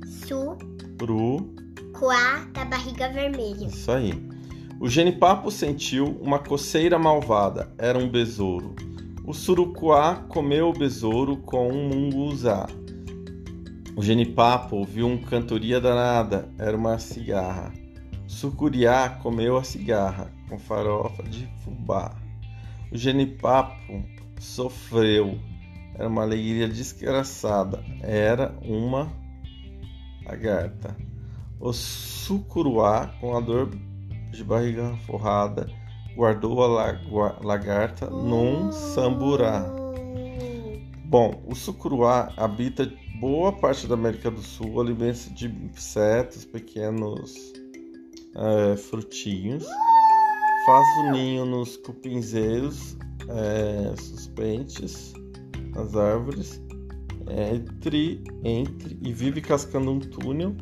Su, 0.07 0.57
Bru, 0.97 1.55
coá 1.99 2.47
da 2.53 2.65
barriga 2.65 3.09
vermelha. 3.09 3.67
isso 3.67 3.91
aí. 3.91 4.15
O 4.81 4.89
genipapo 4.89 5.51
sentiu 5.51 6.17
uma 6.23 6.39
coceira 6.39 6.97
malvada, 6.97 7.73
era 7.77 7.99
um 7.99 8.09
besouro. 8.09 8.77
O 9.25 9.35
surucuá 9.35 10.15
comeu 10.29 10.69
o 10.69 10.73
besouro 10.73 11.39
com 11.39 11.69
um 11.69 11.89
munguzá. 11.89 12.69
O 13.97 14.03
genipapo 14.03 14.77
ouviu 14.77 15.09
um 15.09 15.19
cantoria 15.19 15.81
danada, 15.81 16.49
era 16.57 16.77
uma 16.77 17.01
cigarra. 17.01 17.73
O 18.25 18.31
sucuriá 18.31 19.09
comeu 19.21 19.57
a 19.57 19.65
cigarra 19.65 20.33
com 20.49 20.57
farofa 20.57 21.25
de 21.25 21.49
fubá. 21.65 22.15
O 22.93 22.97
genipapo 22.97 24.05
sofreu, 24.39 25.37
era 25.97 26.09
uma 26.09 26.23
alegria 26.23 26.69
desgraçada, 26.69 27.83
era 28.01 28.55
uma 28.63 29.11
lagarta. 30.25 30.97
O 31.61 31.73
sucuruá, 31.73 33.09
com 33.21 33.37
a 33.37 33.41
dor 33.41 33.71
de 34.31 34.45
barriga 34.45 34.97
forrada, 35.07 35.69
guardou 36.15 36.63
a 36.63 37.39
lagarta 37.43 38.09
num 38.09 38.71
samburá. 38.71 39.67
Bom, 41.05 41.43
o 41.47 41.55
sucuruá 41.55 42.33
habita 42.37 42.93
boa 43.21 43.53
parte 43.53 43.87
da 43.87 43.95
América 43.95 44.31
do 44.31 44.41
Sul, 44.41 44.81
alimenta-se 44.81 45.33
de 45.35 45.49
insetos, 45.49 46.45
pequenos 46.45 47.35
eh, 48.37 48.77
frutinhos, 48.77 49.67
faz 50.67 50.87
o 50.99 51.11
ninho 51.13 51.45
nos 51.45 51.77
cupinzeiros 51.79 52.97
eh, 53.29 53.95
suspentes 53.97 55.13
nas 55.75 55.97
árvores, 55.97 56.63
entre, 57.29 58.23
entre 58.45 58.99
e 59.03 59.13
vive 59.13 59.41
cascando 59.41 59.91
um 59.91 59.99
túnel 59.99 60.57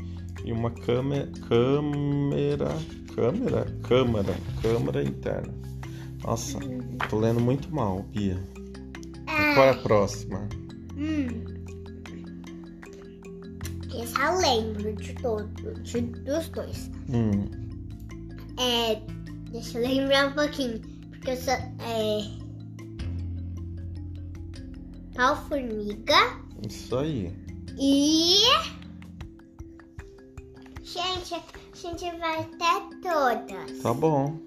e 0.47 0.53
uma 0.53 0.71
câmera, 0.71 1.29
câmera, 1.49 2.69
câmera, 3.15 3.65
câmara, 3.83 4.35
câmara 4.63 5.03
interna. 5.03 5.53
Nossa, 6.25 6.59
tô 7.11 7.19
lendo 7.19 7.41
muito 7.41 7.73
mal, 7.75 8.03
Bia. 8.05 8.39
Qual 9.55 9.67
é 9.67 9.71
a 9.71 9.75
próxima? 9.83 10.49
Hum. 10.97 11.27
Esse 13.95 14.21
eu 14.21 14.39
lembro 14.39 14.95
de 14.95 15.15
todos, 15.15 15.83
de, 15.83 16.01
dos 16.01 16.49
dois. 16.51 16.91
Hum, 17.09 17.45
É, 18.59 19.01
deixa 19.51 19.79
eu 19.79 19.87
lembrar 19.87 20.29
um 20.29 20.33
pouquinho, 20.33 20.81
porque 21.11 21.31
eu 21.31 21.37
sou, 21.37 21.53
é, 21.55 22.23
pau 25.15 25.37
formiga 25.49 26.41
isso 26.69 26.97
aí. 26.97 27.33
e 27.79 28.43
gente, 31.27 31.45
a 31.73 31.77
gente 31.77 32.19
vai 32.19 32.41
até 32.41 32.73
todas 33.03 33.83
Tá 33.83 33.93
bom. 33.93 34.39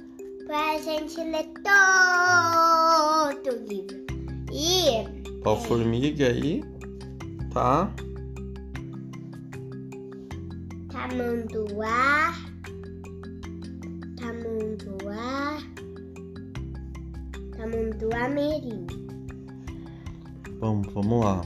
pra 0.46 0.78
gente 0.80 1.18
ler 1.22 1.52
todo 1.64 3.56
o 3.56 3.68
livro. 3.68 4.06
E 4.52 5.42
Pau 5.44 5.58
formiga 5.62 6.28
aí. 6.28 6.64
Tá. 7.54 7.92
tamanduá, 10.92 12.34
tamanduá, 14.18 15.58
tamanduá 17.58 18.30
mirim. 18.30 18.86
Vamos, 20.60 20.94
vamos 20.94 21.26
lá. 21.26 21.42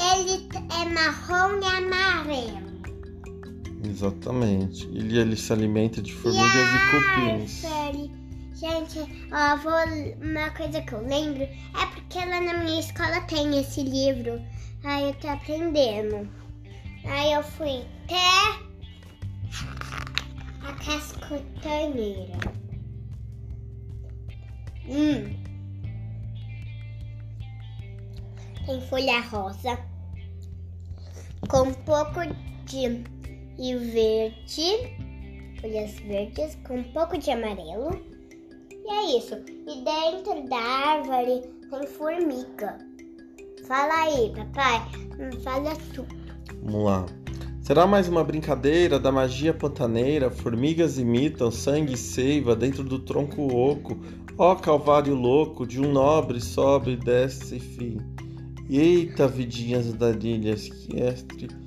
Ele 0.00 0.48
é 0.80 0.88
marrom 0.88 1.60
e 1.60 1.66
amarelo. 1.66 2.71
Exatamente. 3.84 4.86
Ele, 4.88 5.18
ele 5.18 5.36
se 5.36 5.52
alimenta 5.52 6.00
de 6.00 6.12
formigas 6.12 6.54
e 6.54 6.76
e 6.76 6.90
cupins. 6.90 7.62
Gente, 8.54 9.00
ó, 9.32 9.56
vou, 9.56 9.72
uma 10.22 10.50
coisa 10.50 10.80
que 10.82 10.92
eu 10.92 11.04
lembro 11.04 11.42
é 11.42 11.86
porque 11.94 12.18
lá 12.18 12.40
na 12.40 12.62
minha 12.62 12.78
escola 12.78 13.20
tem 13.22 13.58
esse 13.58 13.82
livro. 13.82 14.40
Aí 14.84 15.08
eu 15.08 15.14
tô 15.14 15.28
aprendendo. 15.28 16.28
Aí 17.04 17.32
eu 17.32 17.42
fui 17.42 17.84
até 18.04 18.62
a 20.64 20.72
cascotaneira. 20.74 22.38
Hum. 24.88 25.42
Tem 28.64 28.80
folha 28.88 29.20
rosa 29.22 29.76
com 31.48 31.62
um 31.62 31.74
pouco 31.74 32.20
de 32.64 33.04
e 33.58 33.74
verde 33.74 35.12
folhas 35.62 35.92
verdes 36.00 36.58
com 36.66 36.78
um 36.78 36.82
pouco 36.82 37.16
de 37.16 37.30
amarelo. 37.30 37.98
E 38.70 38.90
é 38.90 39.16
isso. 39.16 39.34
E 39.36 39.84
dentro 39.84 40.48
da 40.48 40.56
árvore 40.56 41.42
tem 41.70 41.86
formiga. 41.86 42.78
Fala 43.66 43.94
aí, 44.02 44.32
papai. 44.34 44.82
Hum, 45.18 45.40
Fala 45.40 45.76
tu. 45.94 46.04
Vamos 46.64 46.84
lá. 46.84 47.06
Será 47.62 47.86
mais 47.86 48.08
uma 48.08 48.24
brincadeira 48.24 48.98
da 48.98 49.12
magia 49.12 49.54
pantaneira? 49.54 50.30
Formigas 50.30 50.98
imitam 50.98 51.48
sangue 51.52 51.94
e 51.94 51.96
seiva 51.96 52.56
dentro 52.56 52.82
do 52.82 52.98
tronco 52.98 53.54
oco. 53.54 53.96
Ó 54.36 54.56
calvário 54.56 55.14
louco, 55.14 55.64
de 55.64 55.80
um 55.80 55.92
nobre 55.92 56.40
sobe 56.40 56.96
desce 56.96 57.60
fim. 57.60 57.98
Eita, 58.68 59.28
vidinhas 59.28 59.86
andarilhas, 59.86 60.68
que 60.68 61.00
estre... 61.00 61.61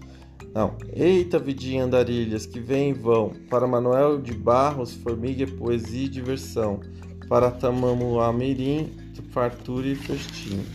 Não. 0.56 0.78
Eita, 0.94 1.38
vidinha 1.38 1.84
andarilhas, 1.84 2.46
que 2.46 2.62
vem 2.62 2.92
e 2.92 2.94
vão. 2.94 3.34
Para 3.50 3.68
Manuel 3.68 4.22
de 4.22 4.34
Barros, 4.34 4.94
formiga 4.94 5.44
é 5.44 5.48
poesia 5.48 6.06
e 6.06 6.10
diversão. 6.10 6.80
Para 7.28 7.52
Tamamuá 7.52 8.32
Mirim, 8.32 8.90
fartura 9.32 9.86
e 9.88 9.96
festim. 9.96 10.66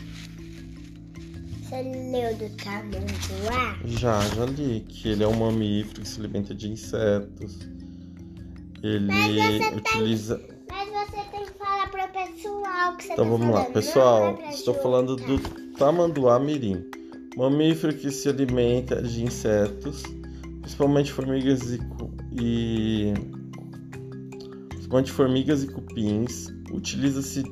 Você 1.62 1.80
leu 1.82 2.36
do 2.36 2.54
tamanduá? 2.56 3.78
Já, 3.86 4.20
já 4.20 4.44
li 4.44 4.80
que 4.86 5.08
ele 5.08 5.24
é 5.24 5.26
um 5.28 5.32
mamífero 5.38 6.02
que 6.02 6.08
se 6.08 6.20
alimenta 6.20 6.54
de 6.54 6.68
insetos. 6.70 7.60
Ele 8.82 9.60
utiliza. 9.76 10.38
Mas 10.68 10.88
você 10.90 11.22
tem 11.30 11.46
que 11.46 11.52
falar 11.58 11.90
pro 11.90 12.06
pessoal 12.08 12.96
que 12.98 13.04
você 13.04 13.12
Então 13.14 13.24
tá 13.24 13.30
vamos 13.30 13.46
lá, 13.46 13.60
falando, 13.60 13.72
pessoal. 13.72 14.38
é 14.42 14.50
Estou 14.50 14.74
falando 14.74 15.16
do 15.16 15.38
tamanduá 15.78 16.38
mirim. 16.38 16.84
Mamífero 17.36 17.94
que 17.96 18.10
se 18.10 18.28
alimenta 18.28 19.00
de 19.02 19.22
insetos, 19.22 20.02
principalmente 20.60 21.12
formigas 21.12 21.70
e, 21.70 21.80
e 22.32 23.14
principalmente 24.68 25.12
formigas 25.12 25.62
e 25.62 25.68
cupins. 25.68 26.52
Utiliza-se 26.72 27.42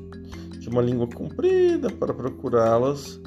de 0.59 0.69
uma 0.69 0.81
língua 0.81 1.07
comprida 1.07 1.89
para 1.89 2.13
procurá-las. 2.13 3.19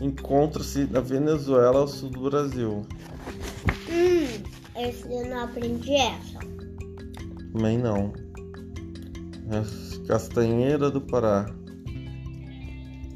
Encontra-se 0.00 0.84
na 0.86 1.00
Venezuela 1.00 1.80
ao 1.80 1.88
sul 1.88 2.10
do 2.10 2.22
Brasil. 2.22 2.82
Hum, 3.90 4.42
esse 4.76 5.04
eu 5.04 5.28
não 5.28 5.44
aprendi 5.44 5.94
essa. 5.94 6.38
Também 7.52 7.78
não. 7.78 8.12
É 9.50 10.06
Castanheira 10.06 10.90
do 10.90 11.00
Pará. 11.00 11.46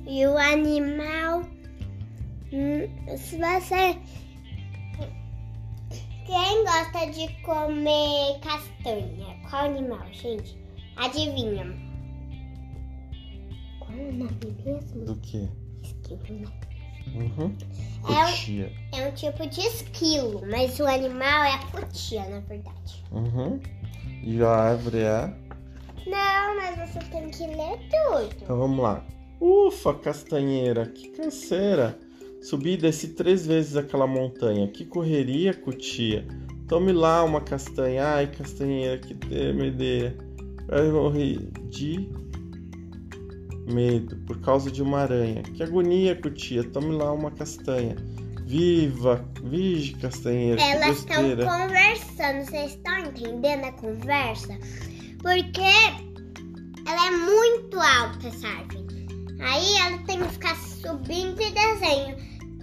E 0.06 0.26
o 0.26 0.38
animal. 0.38 1.57
Hum, 2.52 3.16
se 3.16 3.36
você. 3.36 3.98
Quem 6.26 6.64
gosta 6.64 7.06
de 7.10 7.28
comer 7.42 8.38
castanha? 8.42 9.36
Qual 9.48 9.64
animal, 9.64 10.06
gente? 10.12 10.58
Adivinha. 10.96 11.64
Qual 13.80 13.92
é 13.92 14.02
o 14.02 14.12
nome 14.12 14.56
mesmo? 14.64 15.04
Do 15.06 15.16
que? 15.16 15.48
Esquilo, 15.82 16.20
né? 16.40 16.48
Uhum. 17.14 17.56
É 18.06 18.24
um- 18.26 18.30
Cotia. 18.30 18.72
É 18.92 19.08
um 19.08 19.12
tipo 19.12 19.46
de 19.48 19.60
esquilo, 19.60 20.42
mas 20.50 20.78
o 20.78 20.86
animal 20.86 21.44
é 21.44 21.54
a 21.54 21.58
cutia, 21.68 22.28
na 22.28 22.40
verdade. 22.40 23.02
Uhum. 23.10 23.58
E 24.22 24.42
a 24.42 24.48
árvore 24.50 24.98
é. 24.98 25.34
Não, 26.06 26.56
mas 26.56 26.76
você 26.92 26.98
tem 27.10 27.30
que 27.30 27.46
ler 27.46 27.78
tudo. 27.88 28.34
Então 28.42 28.58
vamos 28.58 28.80
lá. 28.80 29.02
Ufa, 29.40 29.94
castanheira, 29.94 30.86
que 30.88 31.08
canseira. 31.10 31.98
Subi 32.40 32.72
e 32.72 32.76
desci 32.76 33.08
três 33.08 33.46
vezes 33.46 33.76
aquela 33.76 34.06
montanha. 34.06 34.68
Que 34.68 34.84
correria, 34.84 35.52
cutia. 35.52 36.26
Tome 36.68 36.92
lá 36.92 37.24
uma 37.24 37.40
castanha. 37.40 38.04
Ai, 38.04 38.26
castanheira, 38.28 38.98
que 38.98 39.14
temedeira. 39.14 40.16
Eu 40.68 40.92
morri 40.92 41.50
de 41.68 42.08
medo 43.72 44.16
por 44.26 44.40
causa 44.40 44.70
de 44.70 44.82
uma 44.82 45.00
aranha. 45.00 45.42
Que 45.42 45.62
agonia, 45.62 46.14
cutia. 46.14 46.62
Tome 46.64 46.94
lá 46.94 47.12
uma 47.12 47.30
castanha. 47.30 47.96
Viva, 48.44 49.24
vige, 49.42 49.94
castanheira. 49.94 50.56
que 50.56 50.62
Elas 50.62 50.98
estão 50.98 51.22
conversando, 51.22 52.44
vocês 52.46 52.70
estão 52.72 52.98
entendendo 53.00 53.64
a 53.64 53.72
conversa? 53.72 54.58
Porque 55.20 55.60
ela 56.86 57.06
é 57.06 57.10
muito 57.10 57.78
alta, 57.78 58.28
essa 58.28 58.48
árvore. 58.48 59.06
Aí 59.40 59.76
ela 59.76 59.98
tem 59.98 60.18
que 60.18 60.28
ficar 60.30 60.56
subindo 60.56 61.40
e 61.42 61.50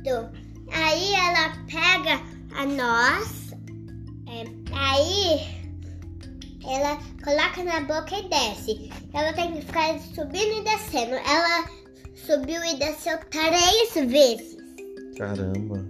desenhando. 0.06 0.30
Aí 0.72 1.14
ela 1.14 1.50
pega 1.68 2.22
a 2.56 2.66
noz, 2.66 3.54
é, 4.28 4.46
aí 4.74 5.66
ela 6.68 6.98
coloca 7.24 7.64
na 7.64 7.82
boca 7.82 8.18
e 8.18 8.30
desce. 8.30 8.90
Ela 9.14 9.34
tem 9.34 9.54
que 9.54 9.62
ficar 9.62 10.00
subindo 10.00 10.60
e 10.60 10.64
descendo. 10.64 11.16
Ela 11.16 11.70
subiu 12.14 12.64
e 12.64 12.76
desceu 12.78 13.18
três 13.30 14.12
vezes. 14.12 14.58
Caramba. 15.18 15.86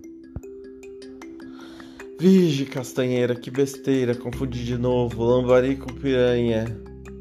Vige, 2.20 2.66
castanheira, 2.66 3.36
que 3.36 3.52
besteira, 3.52 4.16
confundi 4.16 4.64
de 4.64 4.78
novo. 4.78 5.24
Lambari 5.24 5.76
com 5.76 5.94
piranha. 5.94 6.66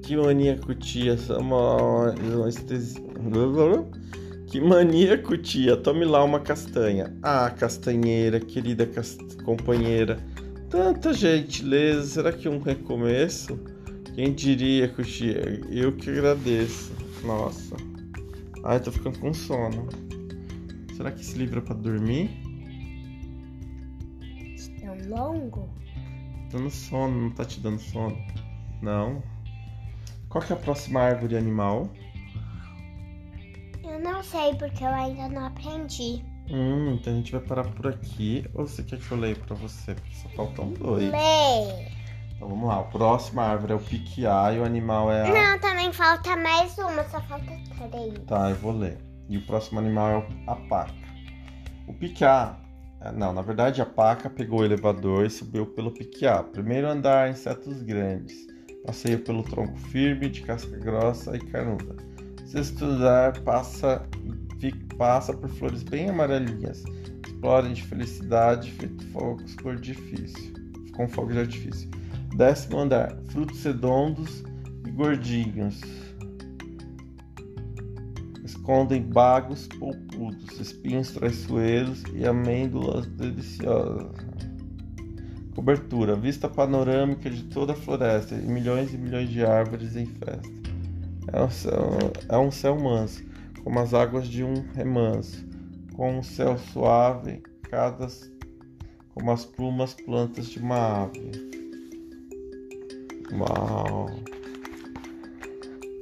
Que 0.03 0.17
mania 0.17 0.59
cutia, 0.59 1.17
uma 1.39 2.11
anestesia. 2.11 3.03
Que 4.55 4.61
mania 4.61 5.19
cutia, 5.19 5.77
tome 5.77 6.05
lá 6.05 6.23
uma 6.23 6.39
castanha. 6.39 7.13
Ah, 7.21 7.51
castanheira, 7.51 8.39
querida 8.39 8.87
cas- 8.87 9.19
companheira. 9.45 10.25
Tanta 10.71 11.13
gentileza, 11.13 12.05
será 12.07 12.33
que 12.33 12.49
um 12.49 12.61
recomeço? 12.61 13.59
Quem 14.15 14.33
diria, 14.33 14.87
cutia? 14.87 15.61
Eu 15.69 15.91
que 15.97 16.09
agradeço. 16.09 16.93
Nossa. 17.25 17.75
Ai, 18.63 18.79
tô 18.79 18.93
ficando 18.93 19.19
com 19.19 19.35
sono. 19.35 19.89
Será 20.97 21.11
que 21.11 21.21
esse 21.21 21.37
livro 21.37 21.59
é 21.59 21.61
pra 21.61 21.75
dormir? 21.75 22.31
Tão 24.81 24.97
longo? 25.09 25.69
Dando 26.53 26.71
sono, 26.71 27.23
não 27.23 27.31
tá 27.33 27.45
te 27.45 27.59
dando 27.59 27.81
sono? 27.81 28.17
Não. 28.81 29.21
Qual 30.29 30.45
que 30.45 30.53
é 30.53 30.57
a 30.57 30.61
próxima 30.61 31.01
árvore 31.01 31.37
animal? 31.37 31.93
Eu 33.95 34.01
não 34.01 34.23
sei 34.25 34.55
porque 34.57 34.83
eu 34.83 34.89
ainda 34.89 35.29
não 35.29 35.47
aprendi. 35.47 36.25
Hum, 36.51 36.95
então 37.01 37.13
a 37.13 37.17
gente 37.17 37.31
vai 37.33 37.41
parar 37.41 37.65
por 37.65 37.87
aqui. 37.87 38.45
Ou 38.55 38.67
você 38.67 38.83
quer 38.83 38.99
que 38.99 39.11
eu 39.11 39.17
leia 39.19 39.37
pra 39.37 39.55
você? 39.55 39.95
Porque 39.95 40.15
só 40.17 40.29
faltam 40.31 40.73
dois. 40.73 41.11
Lê. 41.11 41.87
Então 42.35 42.49
vamos 42.49 42.67
lá. 42.69 42.81
A 42.81 42.85
próxima 42.85 43.43
árvore 43.45 43.73
é 43.73 43.77
o 43.77 43.79
piquiá 43.79 44.53
e 44.53 44.59
o 44.59 44.65
animal 44.65 45.13
é 45.13 45.23
a. 45.23 45.33
Não, 45.53 45.59
também 45.61 45.93
falta 45.93 46.37
mais 46.37 46.77
uma, 46.77 47.05
só 47.05 47.21
falta 47.23 47.47
três. 47.91 48.19
Tá, 48.27 48.51
eu 48.51 48.57
vou 48.57 48.73
ler. 48.73 48.99
E 49.29 49.39
o 49.39 49.47
próximo 49.47 49.79
animal 49.79 50.11
é 50.11 50.17
o- 50.19 50.51
a 50.51 50.57
paca. 50.57 50.93
O 51.87 51.95
piquiá. 51.95 52.57
é, 53.01 53.13
Não, 53.13 53.33
na 53.33 53.43
verdade 53.43 53.81
a 53.81 53.87
paca 53.87 54.29
pegou 54.29 54.61
o 54.61 54.65
elevador 54.65 55.25
e 55.25 55.31
subiu 55.31 55.67
pelo 55.67 55.93
piquiá. 55.93 56.43
Primeiro 56.43 56.89
andar, 56.89 57.31
insetos 57.31 57.81
grandes. 57.83 58.35
Passeio 58.85 59.21
pelo 59.21 59.43
tronco 59.45 59.77
firme, 59.79 60.29
de 60.29 60.43
casca 60.43 60.77
grossa 60.77 61.35
e 61.37 61.41
carnuda. 61.41 61.97
Sexto 62.55 62.85
andar, 62.85 63.41
passa, 63.41 64.09
passa 64.97 65.35
por 65.35 65.49
flores 65.49 65.83
bem 65.83 66.09
amarelinhas. 66.09 66.85
Explora 67.27 67.69
de 67.69 67.83
felicidade, 67.83 68.71
feito 68.71 69.05
fogos 69.09 69.57
cor 69.57 69.75
difícil. 69.75 70.55
Com 70.95 71.09
fogo 71.09 71.33
de 71.33 71.41
artifício. 71.41 71.91
Décimo 72.37 72.79
andar, 72.79 73.13
frutos 73.31 73.61
redondos 73.65 74.45
e 74.87 74.91
gordinhos 74.93 75.81
escondem 78.45 79.03
bagos 79.03 79.67
polpudos, 79.67 80.61
espinhos 80.61 81.11
traiçoeiros 81.11 82.05
e 82.15 82.25
amêndoas 82.25 83.05
deliciosas. 83.07 84.13
Cobertura, 85.57 86.15
vista 86.15 86.49
panorâmica 86.49 87.29
de 87.29 87.43
toda 87.47 87.73
a 87.73 87.77
floresta 87.77 88.37
e 88.37 88.47
milhões 88.47 88.95
e 88.95 88.97
milhões 88.97 89.29
de 89.29 89.45
árvores 89.45 89.97
em 89.97 90.07
festa. 90.07 90.64
É 91.33 91.43
um 91.43 91.51
céu, 91.51 91.99
é 92.29 92.39
um 92.39 92.51
céu 92.51 92.79
manso, 92.79 93.25
como 93.63 93.79
as 93.81 93.95
águas 93.95 94.29
de 94.29 94.45
um 94.45 94.55
remanso, 94.75 95.45
com 95.95 96.19
um 96.19 96.23
céu 96.23 96.59
suave, 96.59 97.43
cada 97.63 98.07
como 99.15 99.31
as 99.31 99.45
plumas 99.45 99.95
plantas 99.95 100.47
de 100.47 100.59
uma 100.59 101.05
ave. 101.05 101.31
Uau! 103.33 104.07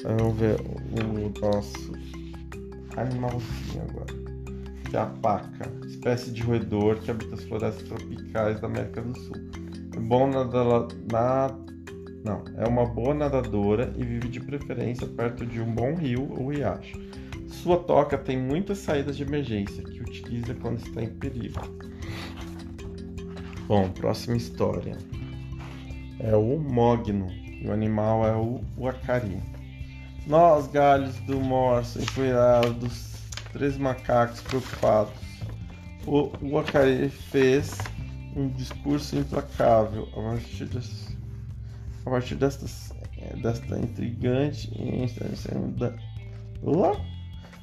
Vamos 0.03 0.37
ver 0.37 0.61
o 0.61 1.41
nosso 1.41 1.93
animalzinho 2.97 3.83
agora. 3.91 4.23
Que 4.89 4.97
é 4.97 5.01
a 5.01 5.07
paca, 5.07 5.71
espécie 5.87 6.33
de 6.33 6.43
roedor 6.43 6.99
que 7.01 7.11
habita 7.11 7.35
as 7.35 7.45
florestas 7.45 7.89
tropicais 7.89 8.61
da 8.61 8.67
América 8.67 9.01
do 9.03 9.19
Sul. 9.19 9.37
É 9.97 10.01
bom 10.01 10.27
nadador, 10.27 10.89
na, 11.11 11.57
não, 12.25 12.45
é 12.57 12.67
uma 12.69 12.87
boa 12.87 13.15
nadadora 13.15 13.93
e 13.97 14.05
vive 14.05 14.29
de 14.29 14.41
preferência 14.41 15.07
perto 15.07 15.45
de 15.45 15.61
um 15.61 15.75
bom 15.75 15.95
rio 15.95 16.29
ou 16.39 16.51
riacho. 16.51 17.01
Sua 17.49 17.79
toca 17.79 18.17
tem 18.17 18.39
muitas 18.39 18.79
saídas 18.79 19.17
de 19.17 19.25
emergência 19.25 19.83
que 19.83 20.01
utiliza 20.01 20.55
quando 20.55 20.79
está 20.79 21.03
em 21.03 21.09
perigo. 21.09 21.61
Bom, 23.67 23.89
próxima 23.91 24.37
história. 24.37 24.97
É 26.21 26.37
o 26.37 26.59
mogno 26.59 27.29
e 27.31 27.67
o 27.67 27.73
animal 27.73 28.27
é 28.27 28.35
o 28.35 28.61
uacari. 28.79 29.43
Nós, 30.27 30.69
galhos 30.69 31.17
do 31.21 31.41
morso, 31.41 32.01
empoeirados, 32.01 33.13
três 33.53 33.77
macacos 33.77 34.41
preocupados. 34.41 35.13
O 36.07 36.31
Uacari 36.43 37.09
fez 37.09 37.77
um 38.37 38.49
discurso 38.49 39.17
implacável 39.17 40.09
a 40.13 40.21
partir, 40.21 40.67
a 42.05 42.11
partir 42.11 42.35
desta 42.35 43.79
intrigante 43.79 44.71
e 44.75 45.07
da- 45.79 45.95
Uá? 46.63 46.97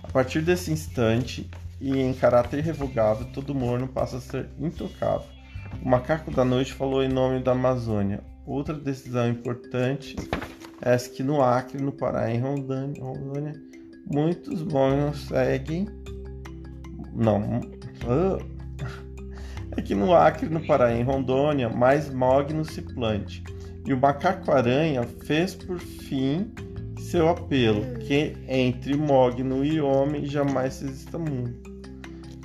A 0.03 0.07
partir 0.11 0.41
desse 0.41 0.71
instante 0.71 1.49
e 1.79 1.97
em 1.97 2.13
caráter 2.13 2.59
irrevogável, 2.59 3.27
todo 3.33 3.53
morno 3.53 3.87
passa 3.87 4.17
a 4.17 4.21
ser 4.21 4.49
intocável. 4.59 5.27
O 5.83 5.89
macaco 5.89 6.31
da 6.31 6.43
noite 6.43 6.73
falou 6.73 7.03
em 7.03 7.09
nome 7.09 7.41
da 7.43 7.51
Amazônia. 7.51 8.23
Outra 8.45 8.73
decisão 8.73 9.29
importante 9.29 10.15
é 10.81 10.97
que 10.97 11.21
no 11.21 11.41
Acre, 11.41 11.81
no 11.81 11.91
Pará 11.91 12.31
e 12.31 12.37
em 12.37 12.39
Rondônia, 12.39 13.03
Rondônia 13.03 13.53
muitos 14.11 14.63
mornos 14.63 15.27
seguem. 15.27 15.87
Não. 17.13 17.61
É 19.77 19.81
que 19.83 19.93
no 19.93 20.15
Acre, 20.15 20.49
no 20.49 20.65
Pará 20.65 20.91
e 20.91 20.99
em 20.99 21.03
Rondônia, 21.03 21.69
mais 21.69 22.11
mogno 22.11 22.65
se 22.65 22.81
plante. 22.81 23.43
E 23.89 23.93
o 23.93 23.99
macaco-aranha 23.99 25.01
fez 25.25 25.55
por 25.55 25.79
fim 25.79 26.53
seu 26.99 27.27
apelo, 27.27 27.97
que 27.97 28.37
entre 28.47 28.95
mogno 28.95 29.65
e 29.65 29.81
homem 29.81 30.27
jamais 30.27 30.79
exista 30.83 31.17
mundo. 31.17 31.55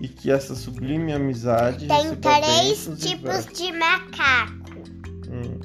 E 0.00 0.08
que 0.08 0.30
essa 0.30 0.54
sublime 0.54 1.12
amizade 1.12 1.86
Tem 1.86 2.16
três 2.16 2.88
tipos 2.96 3.44
de 3.52 3.70
macaco. 3.72 4.80
Hum. 5.28 5.60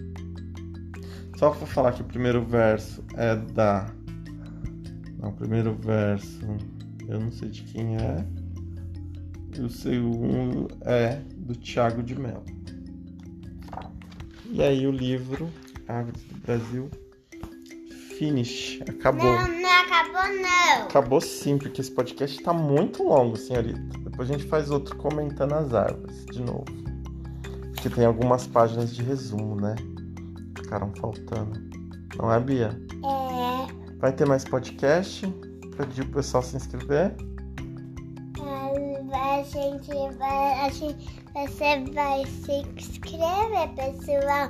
Só 1.37 1.51
pra 1.51 1.65
falar 1.65 1.93
que 1.93 2.01
o 2.01 2.05
primeiro 2.05 2.43
verso 2.43 3.01
é 3.15 3.37
da. 3.37 3.89
Não, 5.17 5.29
o 5.29 5.33
primeiro 5.33 5.73
verso 5.75 6.45
eu 7.07 7.21
não 7.21 7.31
sei 7.31 7.47
de 7.47 7.63
quem 7.63 7.95
é. 7.95 8.25
E 9.57 9.61
o 9.61 9.69
segundo 9.69 10.67
é 10.81 11.21
do 11.37 11.55
Tiago 11.55 12.03
de 12.03 12.19
Mello. 12.19 12.43
E 14.51 14.61
aí 14.61 14.85
o 14.85 14.91
livro 14.91 15.49
Árvores 15.89 16.21
do 16.23 16.39
Brasil 16.41 16.89
finish. 18.19 18.82
Acabou. 18.88 19.34
Não, 19.34 19.47
não 19.47 19.82
acabou 19.82 20.41
não. 20.41 20.84
Acabou 20.84 21.21
sim, 21.21 21.58
porque 21.58 21.80
esse 21.80 21.89
podcast 21.89 22.43
tá 22.43 22.52
muito 22.52 23.02
longo, 23.02 23.38
senhorita. 23.38 23.80
Depois 23.99 24.30
a 24.30 24.34
gente 24.34 24.45
faz 24.47 24.69
outro 24.69 24.95
comentando 24.97 25.54
as 25.54 25.73
árvores 25.73 26.25
de 26.25 26.41
novo. 26.41 26.65
Porque 27.73 27.89
tem 27.89 28.06
algumas 28.06 28.45
páginas 28.45 28.93
de 28.93 29.02
resumo, 29.02 29.56
né? 29.56 29.75
Ficaram 30.58 30.91
faltando. 30.99 31.58
Não 32.17 32.32
é, 32.32 32.39
Bia? 32.39 32.78
É, 33.06 33.95
Vai 33.99 34.12
ter 34.12 34.28
mais 34.28 34.43
podcast? 34.43 35.25
Pedir 35.78 36.04
pro 36.06 36.15
pessoal 36.15 36.43
se 36.43 36.58
inscrever? 36.58 37.15
a 39.39 39.43
gente 39.43 40.17
vai, 40.17 40.65
a 40.65 40.69
gente, 40.69 41.10
você 41.34 41.91
vai 41.93 42.25
se 42.25 42.52
inscrever, 42.78 43.69
pessoal. 43.75 44.49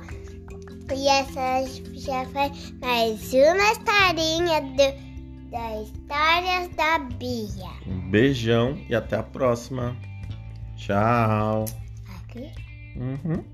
E 0.94 1.06
essa 1.06 1.64
já 1.92 2.24
foi 2.26 2.50
mais 2.80 3.32
uma 3.32 3.72
historinha 3.72 4.60
do, 4.60 5.50
da 5.50 5.82
Histórias 5.82 6.68
da 6.74 6.98
Bia. 6.98 7.70
Um 7.86 8.10
beijão 8.10 8.76
e 8.88 8.94
até 8.94 9.16
a 9.16 9.22
próxima. 9.22 9.96
Tchau. 10.76 11.64
Aqui. 12.24 12.50
Uhum. 12.96 13.44